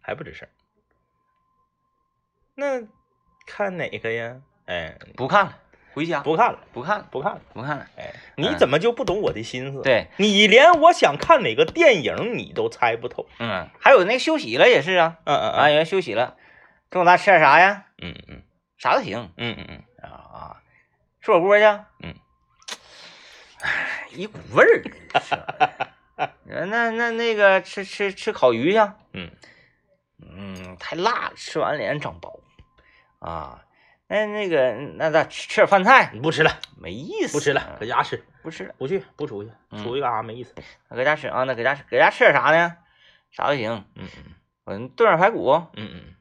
[0.02, 0.46] 还不吱声。
[2.54, 2.82] 那
[3.46, 4.42] 看哪个呀？
[4.66, 5.58] 哎，不看了，
[5.94, 7.40] 回家不看了，不看了，不看了。
[7.52, 7.86] 不看了。
[7.96, 9.82] 哎，你怎么就不懂我的心思？
[9.82, 13.26] 对，你连我想看哪个电影你都猜不透。
[13.38, 16.36] 嗯，还有那休息了也是啊，嗯嗯啊，有人休息了，
[16.90, 17.86] 中午咱吃点啥呀？
[17.98, 18.42] 嗯嗯
[18.78, 20.56] 啥都行嗯嗯嗯啊啊，
[21.20, 21.64] 吃火锅去。
[22.02, 22.14] 嗯，
[23.60, 24.82] 哎，一股味儿。
[26.44, 28.78] 那那那个吃吃吃烤鱼去。
[29.12, 29.30] 嗯
[30.24, 32.40] 嗯，太辣了，吃完脸长包
[33.18, 33.62] 啊。
[34.08, 37.32] 那那个那咱吃吃点饭菜，你，不吃了，没意思。
[37.32, 40.54] 不吃了，搁家吃，不吃了，不去，不出去，嗯出去干啥没意思。
[40.88, 41.44] 那搁家吃啊。
[41.44, 42.76] 那搁家吃，搁家吃点啥呢？
[43.30, 43.84] 啥都行。
[43.94, 44.34] 嗯嗯
[44.64, 46.14] 我炖点排骨，嗯嗯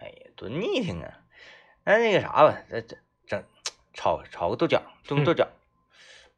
[0.00, 1.10] 哎呀，多腻挺啊！
[1.84, 2.96] 那那个啥吧，这这
[3.26, 3.44] 整
[3.94, 5.48] 炒炒个豆角，炖个豆角。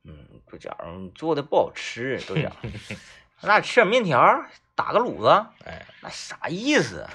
[0.05, 0.77] 嗯，豆角
[1.15, 2.53] 做的不好吃，豆角。
[3.43, 4.45] 那吃点面条，
[4.79, 5.29] 打个卤子，
[5.67, 7.11] 哎，那啥意思啊？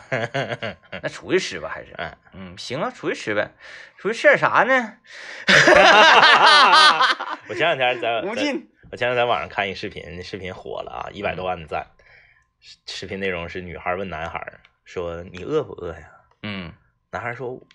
[1.01, 1.93] 那出去吃吧，还是？
[1.97, 3.51] 嗯嗯，行啊，出去吃呗。
[3.97, 4.97] 出去吃点啥呢？
[7.47, 8.69] 我前两天在在无尽。
[8.91, 11.87] 我前两天在网上看一视频，那视频火了啊，一百多万的赞。
[12.59, 16.73] 视视频内容是女孩问男孩说：“你饿不饿呀嗯？”
[17.11, 17.65] 男孩说：“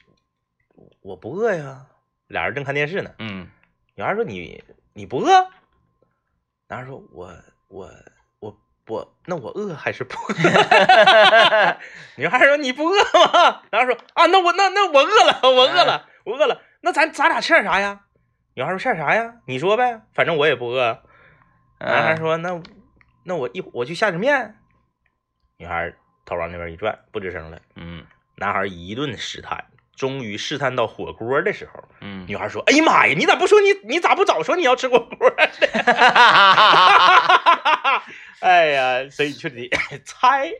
[1.00, 1.86] 我不饿呀。”
[2.28, 3.14] 俩人正看电视呢。
[3.18, 3.48] 嗯
[3.94, 5.48] 女孩说：“你你不饿？”
[6.68, 7.34] 男孩说：“我
[7.68, 7.90] 我
[8.88, 10.34] 我我那我饿还是不饿？”
[12.16, 12.96] 女孩说：“你不饿
[13.32, 16.62] 吗？”男孩说：“啊，那我那那我饿了，我饿了，我饿了。
[16.80, 18.00] 那咱咱俩吃点啥呀？”
[18.54, 19.34] 女孩说：“吃点啥呀？
[19.46, 21.02] 你说呗，反正我也不饿。”
[21.80, 22.60] 男孩说：“那
[23.24, 24.56] 那我一我去下点面。”
[25.58, 25.92] 女孩
[26.24, 27.58] 头往那边一转，不吱声了。
[27.76, 28.04] 嗯
[28.36, 29.64] 男孩一顿试探，
[29.96, 35.36] 终于试探到火锅的时候，嗯女孩说：“哎呀妈呀，你咋不说你你咋不早说你要吃火锅呢？”
[39.10, 39.68] 所以就得
[40.04, 40.50] 猜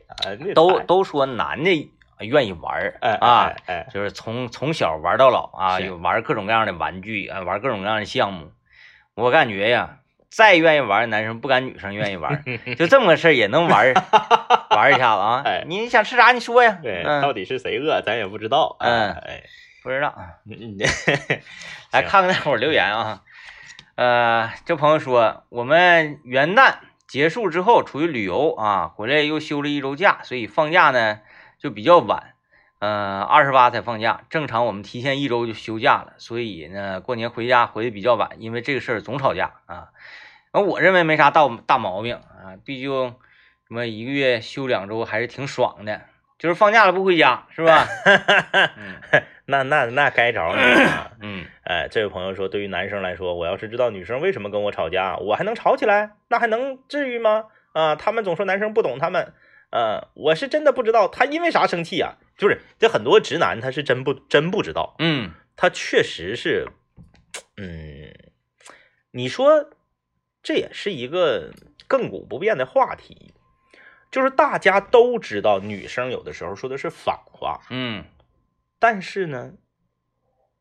[0.55, 3.53] 都都说男的愿意玩儿哎啊，
[3.93, 8.51] 就是从从小玩到老啊，有玩各种各样的玩具啊，玩各种各样的项目。
[9.15, 9.97] 我感觉呀，
[10.29, 12.43] 再愿意玩的男生不敢女生愿意玩，
[12.77, 13.93] 就这么个事儿也能玩
[14.71, 15.63] 玩一下子啊 哎。
[15.67, 16.77] 你想吃啥你说呀？
[16.83, 18.75] 对，嗯到底是谁饿咱也不知道。
[18.79, 19.43] 嗯哎，
[19.83, 20.13] 不知道。
[20.45, 20.77] 嗯
[21.91, 23.21] 来看看大伙儿留言啊。
[23.95, 26.75] 呃，这朋友说，我们元旦
[27.09, 31.21] 结束之后出去旅游啊，回来又休了一周假，所以放假呢
[31.57, 32.35] 就比较晚。
[32.77, 39.87] 呃，二十八才放假，正常我们提前一周就休假了，所以呢，过年回家回的比较晚，因为这个事儿总吵架啊。
[40.53, 43.15] 那我认为没啥大大毛病啊，毕竟
[43.67, 46.01] 什么一个月休两周还是挺爽的，
[46.39, 47.85] 就是放假了不回家是吧？
[48.77, 48.95] 嗯
[49.45, 51.17] 那那那该着你了。
[51.21, 56.11] 嗯哎，这位朋友说，对于男生来说，我要是知道女生为什么跟我吵架，我还能吵起来？
[56.29, 57.45] 那还能至于吗？
[57.73, 59.33] 啊，他们总说男生不懂他们，
[59.71, 62.17] 呃，我是真的不知道他因为啥生气啊？
[62.37, 66.67] 就是这很多直男他是真不真不知道，嗯他确实是，
[67.57, 68.13] 嗯，
[69.11, 69.71] 你说
[70.43, 71.51] 这也是一个
[71.87, 73.33] 亘古不变的话题，
[74.11, 78.05] 就是大家都知道女生有的时候说的是反话，嗯
[78.79, 79.53] 但是呢，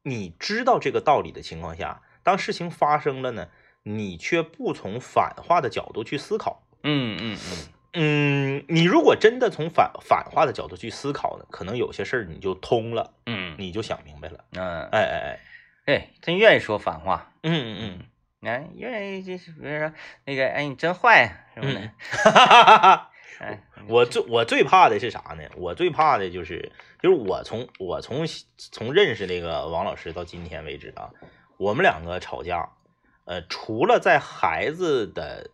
[0.02, 3.48] 你知道这个道理的情况下，当事情发生了呢，
[3.84, 6.66] 你却不从反话的角度去思考。
[6.82, 7.68] 嗯嗯嗯。
[7.94, 14.44] 嗯，你如果真的从反反话的角度去思考呢，可能有些事儿你就通了，嗯你就想明白了。
[14.52, 15.40] 嗯，哎哎
[15.86, 17.98] 哎，真愿意说反话，嗯，嗯
[18.42, 19.92] 嗯哎，愿意就是比如说
[20.26, 23.10] 那个，哎，你真坏什么的，嗯，哈哈哈哈。
[23.38, 25.44] 哎，我最我最怕的是啥呢？
[25.56, 31.10] 我最怕的就是就是我从我从从认识那个王老师到今天为止啊，
[31.56, 32.70] 我们两个吵架，
[33.26, 35.50] 呃，除了在孩子的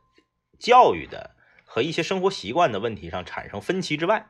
[0.58, 1.34] 教育的
[1.64, 4.26] 和一些生活习惯的问题上产生分歧之外，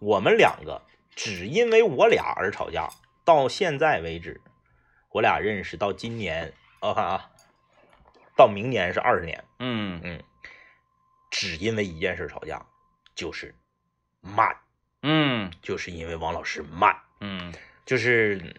[0.00, 0.82] 我们两个
[1.14, 2.88] 只因为我俩而吵架，
[3.24, 4.40] 到现在为止，
[5.10, 7.30] 我俩认识到今年，我看啊，
[8.36, 9.44] 到明年是二十年。
[9.60, 10.22] 嗯嗯，
[11.32, 12.64] 只因为一件事吵架，
[13.14, 13.54] 就是
[14.20, 14.54] 慢，
[15.02, 15.50] 嗯。
[15.62, 17.52] 就是因为王老师慢，嗯。
[17.86, 18.54] 就是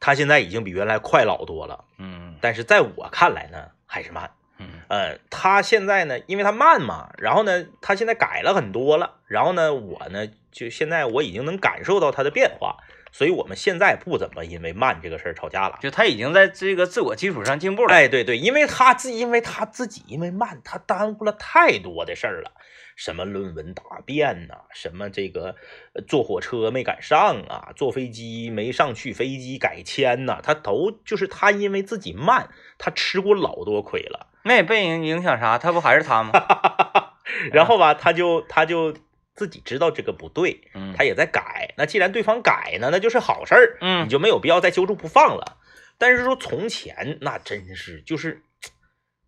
[0.00, 2.38] 他现在已经比原来快老多了，嗯。
[2.40, 4.30] 但是在我看来呢，还是慢。
[4.56, 4.80] 嗯。
[4.88, 12.78] 呃，他现在呢，因为他慢嘛，然后呢，他现在改了很多了，然后呢，我呢，就现在我已经能感受到他的变化，
[13.12, 15.78] 所以我们现在不怎么因为慢这个事儿吵架了。
[15.80, 17.94] 就他已经在这个自我基础上进步了。
[17.94, 22.52] 哎，对对，因为他自因为他自己因为慢，他耽误了太多的事儿了，
[22.96, 25.56] 什么论文答辩呐、什么这个
[25.94, 34.28] 呃坐火车没赶上啊，坐飞机没上去，飞机改签呐、他都就是他因为自己慢，他吃过老多亏了。
[34.42, 35.58] 那也被影影响啥？
[35.58, 36.32] 他不还是他吗？
[37.52, 38.94] 然后吧，他就他就
[39.40, 41.72] 自己知道这个不对，嗯他也在改。
[41.78, 45.56] 那既然对方改呢，那就是好事儿，嗯你就没有必要再揪住不放了。
[45.96, 48.42] 但是说从前那真是就是，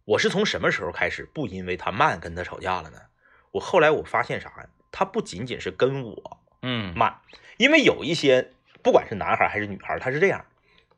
[0.04, 2.98] 我是从什么时候开始不因为他慢跟他吵架了呢？
[3.52, 4.66] 我后来我发现啥呀？
[4.90, 7.16] 他不仅仅是跟我嗯慢，
[7.56, 8.50] 因为有一些
[8.82, 10.44] 不管是男孩还是女孩，他是这样，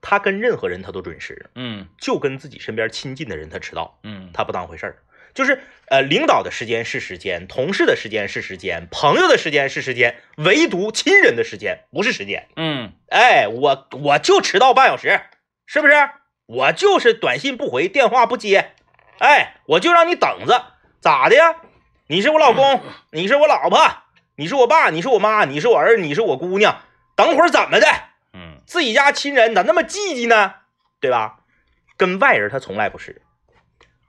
[0.01, 3.97] 他跟任何人他都准时，嗯就跟自己身边亲近的人他迟到。
[4.03, 4.97] 嗯他不当回事儿。
[5.35, 12.49] 就是呃，领导的时间是时间，同事的时间是时间，朋友的时间是时间，唯独亲人的时间不是时间。
[12.57, 15.21] 嗯哎，我我就迟到半小时，
[15.67, 15.95] 是不是？
[16.47, 18.73] 我就是短信不回，电话不接，
[19.19, 21.57] 哎，我就让你等着，咋的呀？
[22.07, 23.79] 你是我老公，你是我老婆，
[24.37, 26.83] 你是我爸，你是我妈，你是我儿，你是我姑娘，
[27.17, 27.87] 等会儿怎么的？
[28.35, 30.55] 嗯自己家亲人咋那么积极呢？
[31.01, 31.41] 对吧？
[31.97, 33.23] 跟外人他从来不是。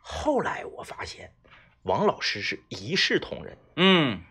[0.07, 1.31] 后来我发现，
[1.81, 4.21] 王老师是一视同仁，嗯，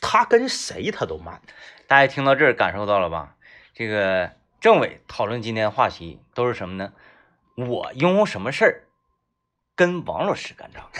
[0.00, 1.42] 他跟谁他都慢。
[1.86, 3.36] 大家听到这儿感受到了吧？
[3.74, 6.94] 这个政委讨论今天话题都是什么呢？
[7.56, 8.84] 我因为什么事儿
[9.74, 10.88] 跟王老师干仗，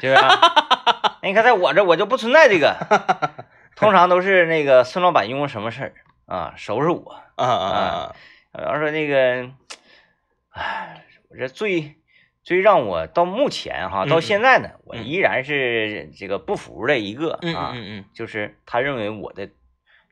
[0.00, 1.18] 是不是啊？
[1.24, 2.76] 你看在我这我就不存在这个，
[3.74, 5.94] 通常都是那个孙老板因为什么事儿
[6.26, 7.20] 啊，收拾我。
[7.34, 8.14] 啊啊啊！
[8.52, 9.50] 然后说那个，
[10.50, 11.94] 唉，我这最
[12.42, 17.74] 最让我到目前哈，嗯到现在呢，我嗯依然是这个不服的一个嗯啊，
[18.12, 19.48] 就是他认为我的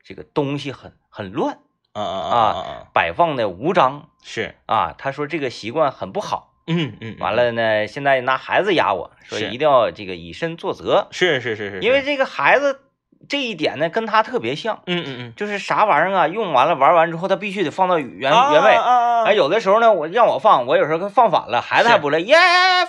[0.03, 1.59] 这个东西很很乱，
[1.93, 2.87] 嗯啊啊啊啊！
[2.93, 6.47] 摆放的无章是，啊，他说这个习惯很不好。
[6.67, 12.81] 嗯嗯，完了呢，现在拿孩子压我说是一定要这个以身作则，是是是是，因为这个孩子
[13.29, 18.75] 这一点呢跟他特别像，嗯嗯嗯，就是啥玩意儿啊，用完了玩完之后，他必须得放到原啊原位。
[18.75, 22.35] 啊啊哎，有的时候呢，我让我放，我有时候放反了，孩子还不乐意，耶，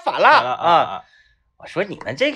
[0.03, 0.71] 反了啊啊！
[0.73, 1.03] 啊！
[1.59, 2.35] 我说你们这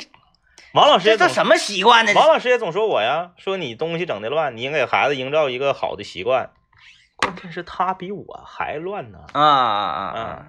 [0.72, 2.12] 王老师也这这什么习惯呢？
[2.14, 6.50] 王老师也总说我呀，说你东西整的乱，你应该给孩子营造一个好的习惯。
[7.16, 10.46] 关键是他比我还乱呢，啊啊啊啊！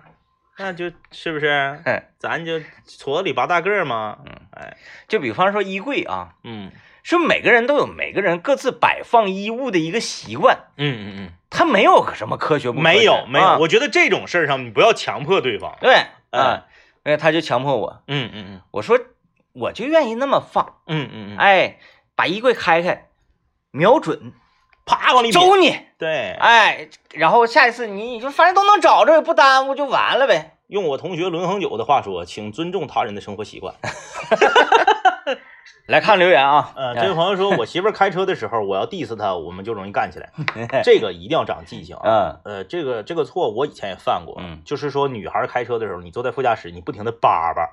[0.58, 1.80] 那就是不是？
[1.86, 4.18] 哎，咱就矬子里拔大个儿嘛。
[4.26, 4.76] 嗯，哎，
[5.08, 6.72] 就比方说衣柜啊，嗯
[7.10, 11.30] 是每个人都有每个人各自摆放衣物的一个习惯，嗯嗯嗯。
[11.50, 13.58] 他没有什么科学不嗯，科学没有没有，啊。
[13.60, 15.78] 我觉得这种事儿上你不要强迫对方。
[15.80, 15.96] 对
[16.32, 16.44] 嗯。
[16.44, 16.66] 啊，
[17.06, 18.62] 因为他就强迫我，嗯嗯嗯。
[18.72, 19.00] 我说
[19.54, 21.78] 我就愿意那么放，嗯嗯嗯，哎，
[22.16, 23.08] 把衣柜开开，
[23.72, 24.34] 瞄准
[24.86, 30.58] 啪往里周你，对，哎，然后下一次你你就反正都能找着，也不耽误就完了呗。
[30.68, 33.74] 用我同学伦恒久的话说，请尊重他人的生活习惯。
[35.88, 40.30] 来看留言啊，呃，这位朋友说，我媳妇儿开车的时候，我要 diss 她，我们就容易干起来。
[40.84, 42.02] 这个一定要长记性啊。
[42.04, 42.42] 嗯。
[42.44, 44.62] 呃，这个这个错我以前也犯过，嗯。
[44.66, 47.70] 就是说女孩开车的时候，你坐在副驾驶，你不停的叭叭。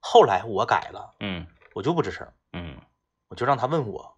[0.00, 1.46] 后来我改了，嗯。
[1.72, 2.76] 我就不吱声，嗯。
[3.28, 4.16] 我就让她问我，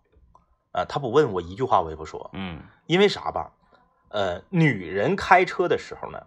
[0.72, 2.60] 呃，她不问我一句话我也不说，嗯。
[2.86, 3.52] 因为啥吧？
[4.08, 6.26] 呃，女人开车的时候呢，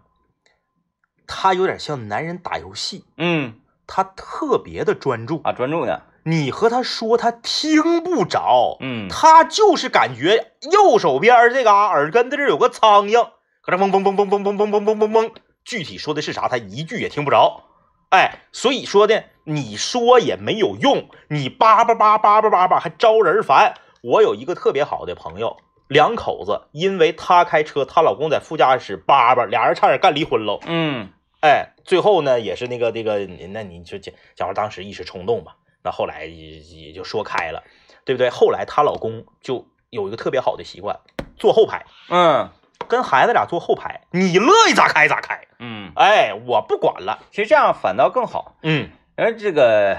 [1.26, 3.60] 她有点像男人打游戏，嗯。
[3.86, 13.30] 她特别的专注，啊，专注的，你和他说他听不着，嗯他就是感觉右手边这嘎耳根子这儿有个苍蝇，
[13.60, 15.30] 搁这嗡嗡嗡嗡嗡嗡嗡嗡嗡嗡嗡，
[15.64, 17.64] 具体说的是啥，他一句也听不着。
[18.10, 23.74] 哎，所以说呢，你说也没有用，你叭叭叭叭叭叭叭还招人烦。
[24.02, 25.56] 我有一个特别好的朋友，
[25.88, 30.60] 两口子，因为她开车，她老公在副驾驶叭叭，俩人差点干离婚喽。
[30.66, 31.08] 嗯
[31.40, 37.62] 哎，最后呢，也是那个那个，那你就讲讲话当时一时冲动吧，那后来也也就说开了，
[38.04, 38.30] 对不对？
[38.30, 40.98] 后来她老公就有一个特别好的习惯，
[41.36, 42.50] 坐后排，嗯
[42.88, 48.56] 跟孩子俩坐后排，你乐意咋开咋开，嗯，哎，我不管了，其实这样反倒更好。
[48.62, 49.96] 嗯，然后这个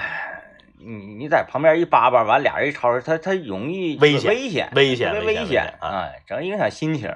[0.78, 7.16] 你你在旁边一叭叭，完俩人一吵吵，他他容易危险危险危险危危险啊，整影响心情。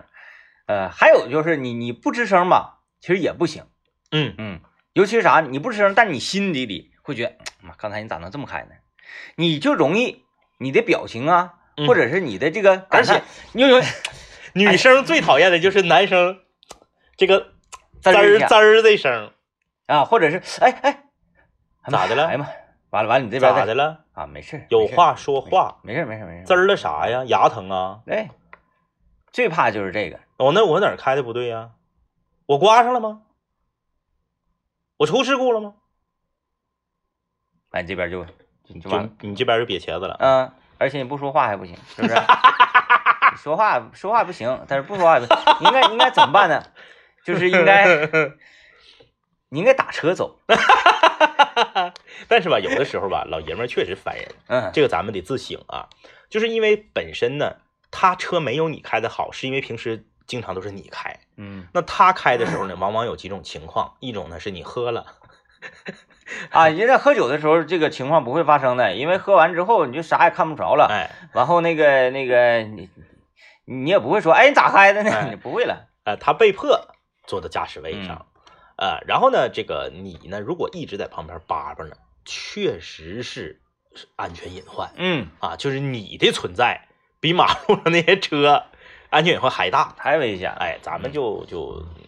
[0.67, 3.63] 呃，还有就是你你不吱声吧，其实也不行。
[4.11, 4.59] 嗯嗯，
[4.93, 7.35] 尤其是啥，你不吱声，但你心底里会觉得，
[7.65, 8.71] 妈，刚才你咋能这么开呢？
[9.37, 10.25] 你就容易
[10.57, 13.81] 你的表情啊，嗯或者是你的这个感而且叹，你有有
[14.53, 16.41] 女生最讨厌的就是男生
[17.15, 17.39] 这个
[18.01, 19.31] 滋 滋儿一下滋儿这声，
[19.85, 21.03] 啊，或者是哎哎，哎
[21.85, 22.47] 妈咋的了哎呀妈，
[22.89, 24.03] 完了完了，你这边再咋的了？
[24.11, 24.27] 啊？
[24.27, 27.23] 没事，有没事话说话，没事没事没事，滋儿了啥呀？
[27.25, 28.01] 牙疼啊？
[28.07, 28.29] 哎，
[29.31, 31.71] 最怕就是这个，我那我哪儿开的不对呀？
[32.47, 33.21] 我刮上了吗？
[34.97, 35.75] 我出事故了吗？
[37.77, 38.25] 完这边就
[38.65, 40.17] 就就完了，你这边就瘪茄子了。
[40.19, 42.13] 嗯，而且你不说话还不行，是不是？
[43.31, 46.63] 你说话说话不行，但是不说话也不行，应该应该怎么办呢？
[47.23, 47.85] 就是应该
[49.49, 50.39] 你应该打车走，
[52.27, 55.87] 但是吧，有的时候吧，老爷们儿确实烦人，嗯，这个咱们得自省啊。
[56.29, 57.55] 就是因为本身呢，
[57.91, 61.19] 他车没有你开的好，是因为平时经常都是你开。
[61.37, 65.05] 嗯那他开的时候呢，往往有几种情况，一种呢是你喝了，
[66.51, 72.89] 啊，人在喝酒的时候这个情况不会发生的，因为喝完之后你就啥也看不着了，哎，然后那个那个你
[73.65, 75.11] 你也不会说，哎，你咋开的呢？
[75.15, 76.87] 哎你不会了，呃，他被迫
[77.25, 78.25] 坐到驾驶位上，
[78.77, 83.59] 嗯呃，然后呢，这个你呢，如果一直在旁边叭叭呢，确实是
[83.95, 86.87] 是安全隐患嗯，啊，就是你的存在
[87.19, 88.65] 比马路上那些车
[89.09, 89.95] 安全隐患还大。
[89.97, 92.06] 太危险了，哎，咱们就就嗯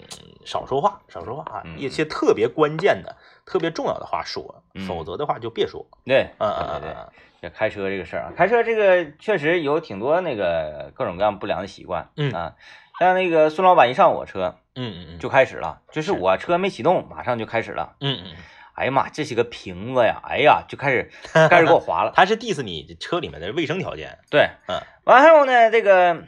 [0.49, 4.87] 少说话，少说话啊，嗯一些特别关键的、特别重要的话说，嗯。
[4.87, 5.85] 否则的话就别说。
[6.05, 6.89] 对，嗯对对对。
[6.89, 7.09] 嗯嗯嗯。
[7.41, 12.33] 这开车这个事儿啊，开车这个确实有挺多那个各种各样不良的习惯，嗯。
[12.33, 12.55] 啊，
[12.99, 16.19] 像那个孙老板一上我车嗯嗯嗯，就开始了，就是是。
[16.19, 18.35] 我车没启动，马上就开始了，嗯嗯，
[18.73, 24.17] 哎呀妈，这些个瓶子呀，哎呀，就开始开始给我划了，他是 diss 你车里面的卫生条件。
[24.31, 26.23] 对，嗯，完后呢，这个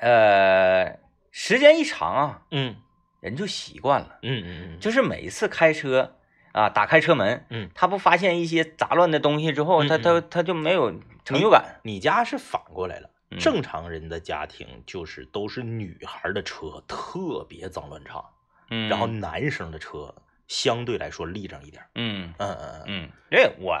[0.00, 0.98] 呃，
[1.30, 2.76] 时间一长啊，嗯
[3.20, 6.16] 人就习惯了，嗯嗯嗯，就是每一次开车
[6.52, 10.02] 啊，打开车门，嗯，他不发现一些杂乱的东西之后，他嗯。
[10.02, 10.92] 他他就没有
[11.24, 13.10] 成就感，你家是反过来了。
[13.30, 13.38] 嗯。
[13.38, 18.24] 正常人的家庭就是都是女孩的车特别脏乱差，
[18.70, 20.14] 嗯，然后男生的车
[20.48, 21.84] 相对来说立正一点。
[21.94, 22.34] 嗯。
[22.38, 23.78] 嗯嗯嗯嗯，这我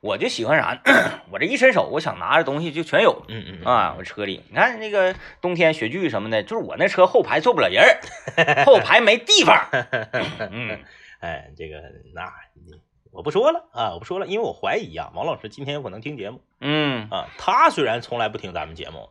[0.00, 1.20] 我就喜欢啥呢？
[1.32, 3.94] 我这一伸手，我想拿的东西就全有嗯嗯啊！
[3.98, 9.66] 我车里，你看那个冬天雪具什么的，就是我那车后排坐不了人儿，后排没地方。
[10.52, 10.78] 嗯，
[11.20, 11.80] 哎，这个
[12.14, 12.30] 那
[13.10, 17.28] 我不说了啊，我不说了，因为我怀疑啊，王老师今天有可能听节目嗯啊。
[17.38, 19.08] 他虽然从来不听咱们节目，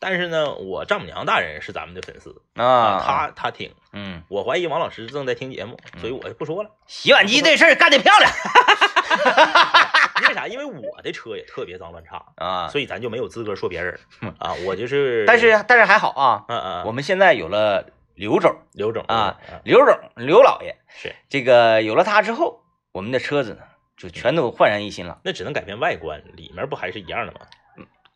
[0.00, 3.74] 但是呢，我丈母娘大人是咱们的粉丝啊，她她听。
[3.92, 6.70] 嗯，我怀疑王老师正在听节目，所以我就不说了。
[6.86, 8.30] 洗碗机这事儿干得漂亮
[10.22, 10.46] 因为啥？
[10.46, 12.68] 因为我的车也特别脏乱差，啊！
[12.68, 13.98] 所以咱就没有资格说别人
[14.38, 14.54] 啊。
[14.66, 23.62] 我就是，但是但是还好啊，嗯嗯，我们现在有了刘总刘总啊嗯刘总刘老爷，是，这个有了他之后，我们的车子呢
[23.96, 25.18] 就全都焕然一新了。
[25.24, 27.40] 那只能改变外观，里面不还是一样的吗？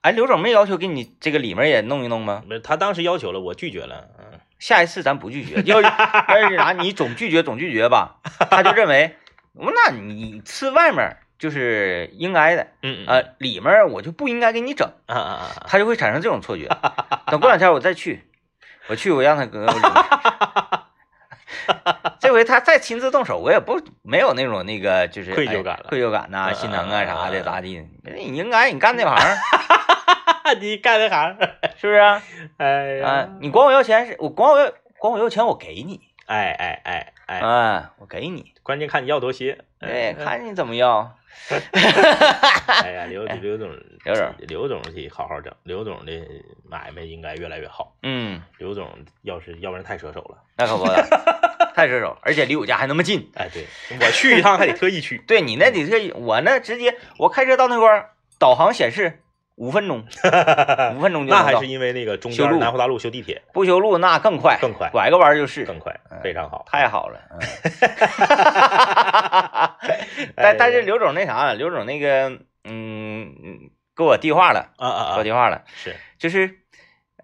[0.02, 2.42] 哎，刘总没要求给你这个里面也弄一弄吗？
[2.46, 4.08] 不是，他当时要求了，我拒绝了。
[4.18, 8.16] 嗯，下一次咱不拒绝，要是要是啥你总拒绝总拒绝吧，
[8.50, 9.16] 他就认为
[9.52, 15.66] 那你吃外面就是应该的，嗯嗯呃，里面我就不应该给你整，啊啊啊啊！
[15.68, 16.68] 他就会产生这种错觉。
[17.26, 18.24] 等过两天我再去，
[18.88, 20.82] 我去我让他搁我。
[22.18, 27.86] 这回他再亲自动手，我也不没有那种那个就是愧疚感了哎愧疚感呐、嗯心疼啊啥的咋地？
[28.16, 29.36] 你应该你干这行儿
[30.60, 31.36] 你干这行，
[31.76, 32.22] 是不是啊？
[32.58, 39.58] 哎呀，啊，你管我要钱是我管我要管我要钱我给你，哎哎哎哎，啊，我给你，关键看你要多些。
[39.78, 41.16] 对，嗯看你怎么要。
[42.84, 43.68] 哎呀，刘刘总，
[44.04, 46.12] 刘总，刘总得好好整，刘总的
[46.68, 47.96] 买卖应该越来越好。
[48.02, 48.86] 嗯，刘总
[49.22, 50.36] 要是要不然太射手了。
[50.58, 50.84] 那可不，
[51.74, 53.30] 太射手，而且离我家还那么近。
[53.34, 53.66] 哎，对
[53.98, 55.18] 我去一趟还得特意去。
[55.26, 59.21] 对你那得特，我那直接我开车到那块儿，导航显示
[59.56, 60.00] 五分钟，
[60.96, 66.64] 五分钟就到那还是因为那个中修路间南湖大路修地铁不修路那更快，更快拐个弯就是，更快嗯，非常好。
[66.66, 67.20] 太好了。
[70.36, 72.30] 但但是刘总那啥，刘总那个
[72.64, 76.58] 嗯嗯给我递话了，啊啊啊，给我递话了，是就是。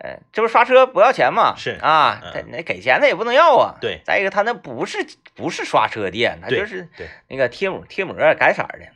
[0.01, 1.55] 呃，这不刷车不要钱吗？
[1.57, 3.75] 是啊，嗯他那给钱他也不能要啊。
[3.81, 5.05] 对再一个，他那不是
[5.35, 8.87] 不是刷车店，他就是对，那个贴膜贴膜改色儿的。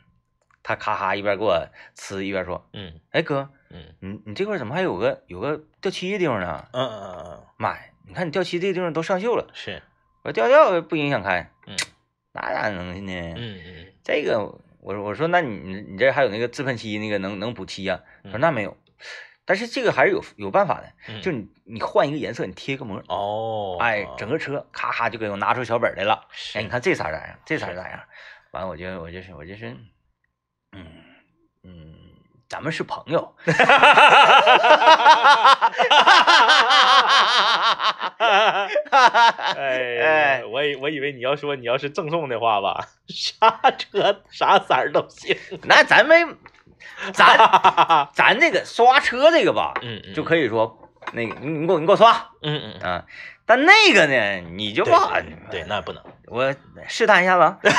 [0.63, 6.67] 他咔咔一边给我呲一边说嗯：“哎哥，嗯你你这块怎么还有个有个掉漆的地方呢？
[6.71, 9.49] 嗯嗯嗯嗯，妈呀，你看你掉漆这个地方都上锈了。
[9.53, 9.83] 是，
[10.23, 11.75] 我说掉掉不影响开，嗯，
[12.31, 13.33] 那咋能呢？
[13.35, 14.39] 嗯嗯这个
[14.79, 18.77] 我说我说那你你这还有那个自喷漆那个能能补漆呀、他说嗯那没有，
[19.45, 26.25] 但是这个还是有有办法的，嗯，就你你换一个颜色，你贴个膜，哦，哎，整个车咔咔就给我拿出小本来了。
[26.31, 27.39] 是哎，你看这色咋样？
[27.45, 27.99] 这色咋样？
[28.51, 29.75] 完了，我就我就是我就是，
[30.73, 30.85] 嗯
[31.63, 31.93] 嗯，
[32.49, 33.33] 咱们是朋友。
[38.19, 45.35] 哎呀，我以我以为你要说你要是赠送的话吧，啥车啥色儿都行。
[45.63, 46.37] 那咱们，
[47.13, 52.11] 咱咱这个刷车这个吧，嗯嗯，就可以说那个你你给我你给我刷
[52.41, 53.05] 嗯嗯嗯，啊，
[53.45, 56.03] 但那个呢，你就对把对对，那不能。
[56.27, 56.53] 我
[56.87, 57.57] 试探一下子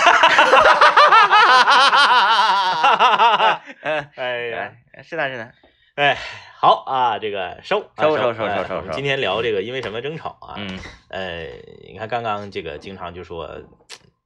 [2.86, 4.72] 哈，嗯，哎呀，
[5.02, 5.52] 是的，是的，
[5.94, 6.16] 哎，
[6.58, 8.90] 好啊，这个收收收收收收。
[8.92, 10.54] 今天聊这个，因为什么争吵啊？
[10.58, 11.46] 嗯，呃，
[11.86, 13.62] 你看刚刚这个经常就说，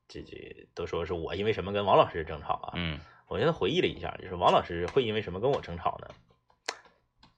[0.08, 2.72] 这这都说是我因为什么跟王老师争吵啊？
[2.76, 6.08] 嗯，我现在回忆了一下，就是王老师会因为什么跟我争吵呢？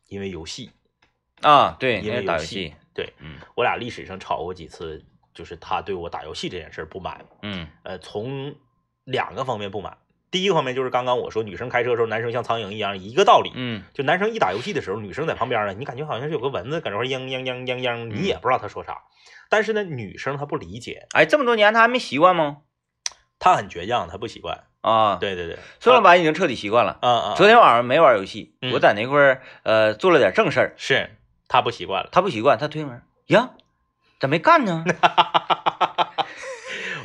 [0.09, 0.71] 因为游戏
[1.43, 8.55] 啊，对，因为打游戏，对，嗯，我俩历史上吵过几次，就是他对我打游戏这件事不满，嗯，呃，从。
[9.05, 9.99] 两个方面不满。
[10.31, 13.51] 第一个方面就是刚刚我说女生开车的时候，男生像苍蝇一样，一个道理。
[13.55, 18.99] 嗯就男生一打游戏的时候，女生在旁边呢，你感觉好像是有个蚊子搁那块儿嘤嘤嘤嘤嘤，你也不知道他说啥。
[19.49, 22.59] 但是呢，女生她不理解，哎，这么多年她还没习惯吗？
[23.41, 24.65] 她很倔强，她不习惯。
[24.83, 26.99] 啊，，对对对，孙老板已经彻底习惯了。
[27.03, 31.11] 啊啊，昨天晚上没玩游戏，嗯我在那块儿呃做了点正事儿，是
[31.49, 32.09] 她不习惯了。
[32.13, 33.51] 他不习惯，他推门呀，
[34.21, 34.85] 咋没干呢？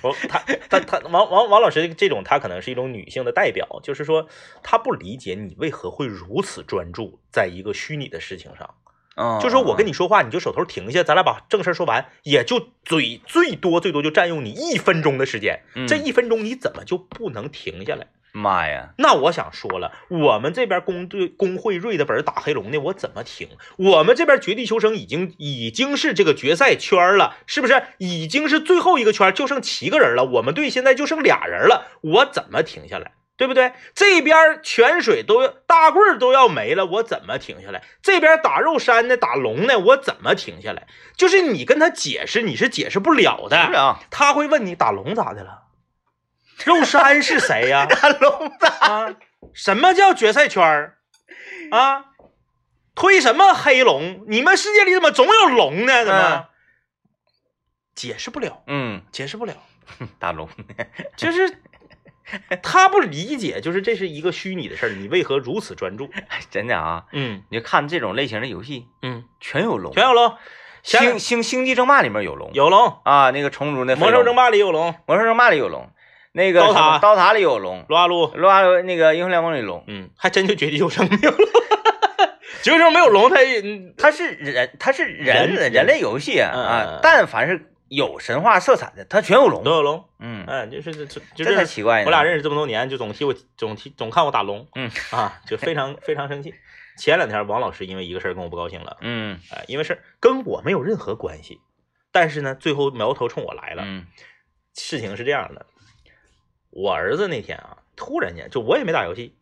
[0.04, 0.40] 我他
[0.80, 4.28] 他他王王王老师这种，他可能是一种女性的代表，就是说
[4.64, 8.76] 他不理解你为何会如此专注在一个虚拟的事情上。
[9.18, 15.62] 嗯，就说我跟你你说话，你就手头停下，咱俩把正事儿说完，也就嘴最多最多就占用你一分钟的时间。
[15.74, 18.08] 嗯这一分钟你怎么就不能停下来？
[18.36, 23.48] 妈呀，那我想说了，我们这边工队工会瑞的本打黑龙的，我怎么停？
[23.78, 27.82] 我们这边绝地求生已经已经是这个决赛圈了，是不是？
[27.98, 30.26] 已经是最后一个圈，就剩七个人了。
[30.26, 33.14] 我们队现在就剩俩人了，我怎么停下来？
[33.38, 33.74] 对不对？
[33.94, 37.84] 这边泉水都大棍儿都要没了，我怎么停下来？
[38.02, 40.88] 这边打肉山的、打龙的，我怎么停下来？
[41.18, 43.68] 就是你跟他解释，你是解释不了的。
[43.68, 45.64] 是啊，他会问你打龙咋的了？
[46.64, 49.16] 肉山是谁呀、 大龙子，啊，
[49.54, 50.98] 什么叫决赛圈儿？
[51.72, 52.06] 啊？
[52.96, 54.24] 推什么黑龙？
[54.28, 56.06] 你们世界里怎么总有龙呢？
[56.06, 56.46] 怎么、嗯
[57.96, 58.62] 解释不了？
[58.68, 59.54] 嗯，解释不了，
[60.20, 60.50] 大龙，
[61.16, 61.62] 就是
[62.62, 66.10] 他不理解，就是这是一个虚拟的事儿，你为何如此专注？
[66.52, 67.44] 真的啊，嗯。
[67.50, 70.36] 你就看这种类型的游戏，嗯，全有龙，全有龙，
[70.84, 75.90] 星星星星际争霸里面有龙，有龙，啊，那个虫族那魔兽争，霸里有龙，魔兽争霸里有龙，
[76.36, 81.40] 那个刀塔刀塔里有龙，撸啊撸，撸啊撸那个英雄联盟里有龙，嗯，还真就绝地求生没 有龙，
[82.62, 92.06] 绝地求生没有龙，他也 嗯它是人，它是人人人类游戏啊嗯但凡是有神话色彩的，它全有龙都，有龙，嗯，嗯，就是就就就这才奇怪呢。
[92.06, 96.54] 我俩认识这么多年，就总替我总替总看我打龙，嗯啊，就非常非常生气。
[96.98, 101.60] 前两天王老师因为一个事儿跟我不高兴了，嗯哎，因为事跟我没有任何关系，
[102.12, 103.84] 但是呢，最后苗头冲我来了。
[103.86, 104.06] 嗯
[104.78, 105.66] 事情是这样的，
[106.76, 109.34] 我儿子那天啊，突然间就我也没打游戏，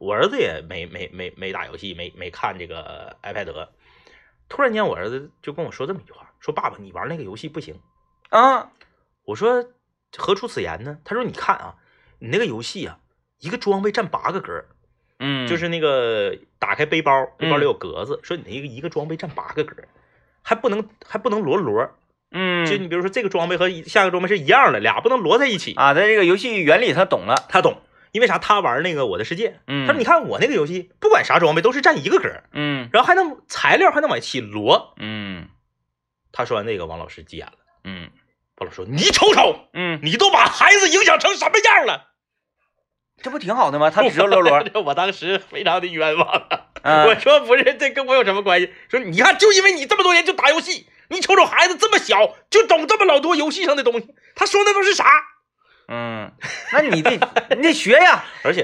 [0.00, 3.68] 我儿子也没没没没打游戏，没没看这个 iPad，
[4.48, 7.80] 突然间我儿子就跟我说这么一句话，说爸爸你玩那个游戏不行。
[8.30, 8.72] 啊，
[9.24, 9.64] 我说
[10.16, 10.98] 何出此言呢？
[11.04, 11.76] 他说你看啊，
[12.18, 12.98] 你那个游戏啊，
[13.38, 14.66] 一个装备占八个格儿，
[15.20, 19.76] 嗯，就是那个打开背包，背包里有格子，说你那个一个装备占八个格，
[20.42, 21.88] 还不能还不能摞摞，
[22.32, 25.74] 嗯，就你比如说这个装备和一下个装备是一样的，俩不能摞在一起。
[25.74, 28.38] 啊，他这个游戏原理他懂了，他懂，因为啥？
[28.38, 34.94] 他玩那个我的世界，嗯，他说你看我那个游戏，不管啥装备都是占一个格，嗯然后还能材料还能往一起摞。
[34.98, 35.48] 嗯
[36.32, 37.52] 他说完那个，王老师急眼了。
[37.84, 38.08] 嗯
[38.56, 42.10] 王老师说：“你瞅瞅，嗯，你都把孩子影响成什么样了？”
[43.22, 43.90] 这不挺好的吗？
[43.90, 46.48] 他只知道摞摞，我当时非常的冤枉
[47.06, 48.70] 我说不是，这跟我有什么关系？
[48.88, 55.04] 说你看，就因为你这么多年就打游戏，你瞅瞅孩子这么小就懂这么老多游戏上的东西，他说那都是啥？
[55.88, 56.32] 嗯，
[56.72, 57.10] 那你得
[57.56, 58.24] 你得学呀。
[58.44, 58.62] 而且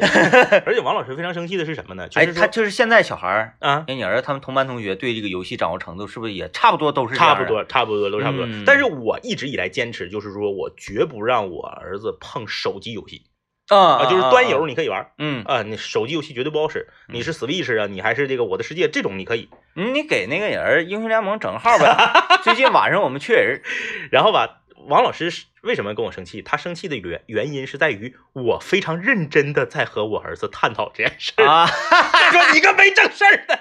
[0.64, 2.08] 而且王老师非常生气的是什么呢？
[2.08, 7.44] 就哎，是说他就是现在小孩儿，啊，跟你儿子他们同班同学对这个游戏掌握程度是不是也差不多都是差不？
[7.44, 8.46] 多，差不多都差不多。
[8.46, 13.24] 嗯但是我一直以来坚持就是说我绝不让我儿子碰手机游戏
[13.68, 16.88] 啊啊，就是端游，你可以玩嗯，啊，你手机游戏绝对不好使。
[17.08, 19.48] 你是 Switch 啊，你还是这个我的世界这种你可以。
[19.76, 22.40] 嗯你给那个人英雄联盟整号呗。
[22.42, 23.62] 最近晚上我们缺人，
[24.10, 26.42] 然后吧，王老师是为什么跟我生气？
[26.42, 31.44] 他生气的原原因是在于我非常认真的在和我儿子探讨这件事儿。
[31.44, 31.66] 啊，
[32.32, 33.60] 说你个没正事儿的，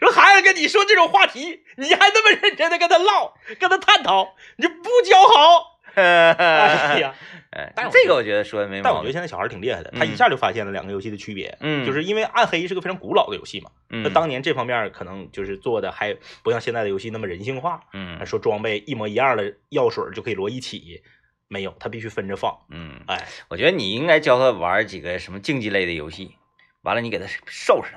[0.00, 5.75] 说孩子跟你说这种话题，你还那么认真的跟他唠，跟他探讨，你就不教好。
[5.96, 7.14] 哎呀，
[7.50, 8.82] 哎但是我这个我觉得说的没毛病。
[8.84, 11.56] 但我觉得现在小孩挺厉害的，他一下就发现了两个游戏的区别。
[11.60, 17.80] 嗯就是因为暗黑是个非常古老的游戏嘛，那嗯当年这方面可能就是做的还不像现在的游戏那么人性化。
[17.92, 21.02] 嗯说装备一模一样的药水就可以摞一起，
[21.48, 22.54] 没有，他必须分着放。
[22.70, 26.34] 嗯，哎，我觉得你应该教他玩几个什么竞技类的游戏，
[26.82, 27.92] 完了你给他收拾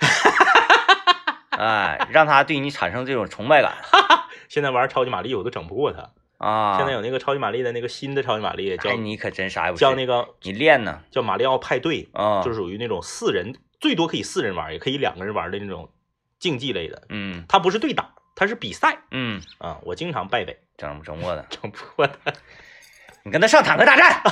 [0.00, 3.74] 他， 哎，让他对你产生这种崇拜感
[4.48, 6.10] 现在玩超级玛丽我都整不过他。
[6.38, 6.76] 啊。
[6.78, 15.90] 现在有那个超级玛丽的那个新的超级玛丽叫哎，你可真啥也不是，叫那个你练呢叫马里奥派对，啊，就是属于那种四人最多可以四人玩，也可以两个人玩的那种
[16.38, 17.02] 竞技类的。
[17.10, 19.78] 嗯它不是对打，它是比赛嗯，啊。
[19.82, 22.32] 我经常败北，整不整过的，整不过他。
[23.24, 24.22] 你跟他上坦克大战，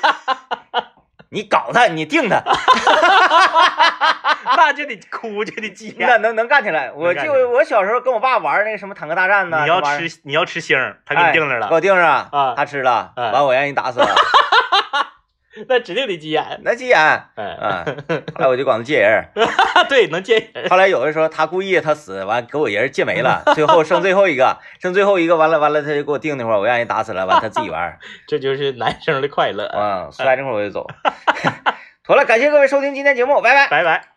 [1.28, 2.40] 你搞他，你定他，
[4.56, 6.08] 那就得哭，就得急眼。
[6.08, 6.92] 那能能干起来。
[6.92, 10.76] 我就我小时候跟我爸玩那个什么坦克大战呢，你要吃，你要吃星，
[11.06, 14.06] 他给你定着了，哎给我定上啊他吃了，哎完我让人打死了，
[15.68, 16.60] 那指定得急眼。
[16.64, 16.98] 那急眼。
[16.98, 17.84] 哎，啊，
[18.34, 19.24] 后来我就管他借人，
[19.88, 20.68] 对，能借人。
[20.68, 29.66] 后来有的时候他故意他死，完给我人借没了，最后剩最后一个，剩最后一个，完了完了他就给我定那会儿，我让人打死了，完他自己玩，这就是男生的快乐。
[29.66, 30.86] 啊，摔这会儿我就走。
[32.04, 33.68] 妥了，感谢各位收听今天节目，拜拜。
[33.68, 34.13] 拜拜。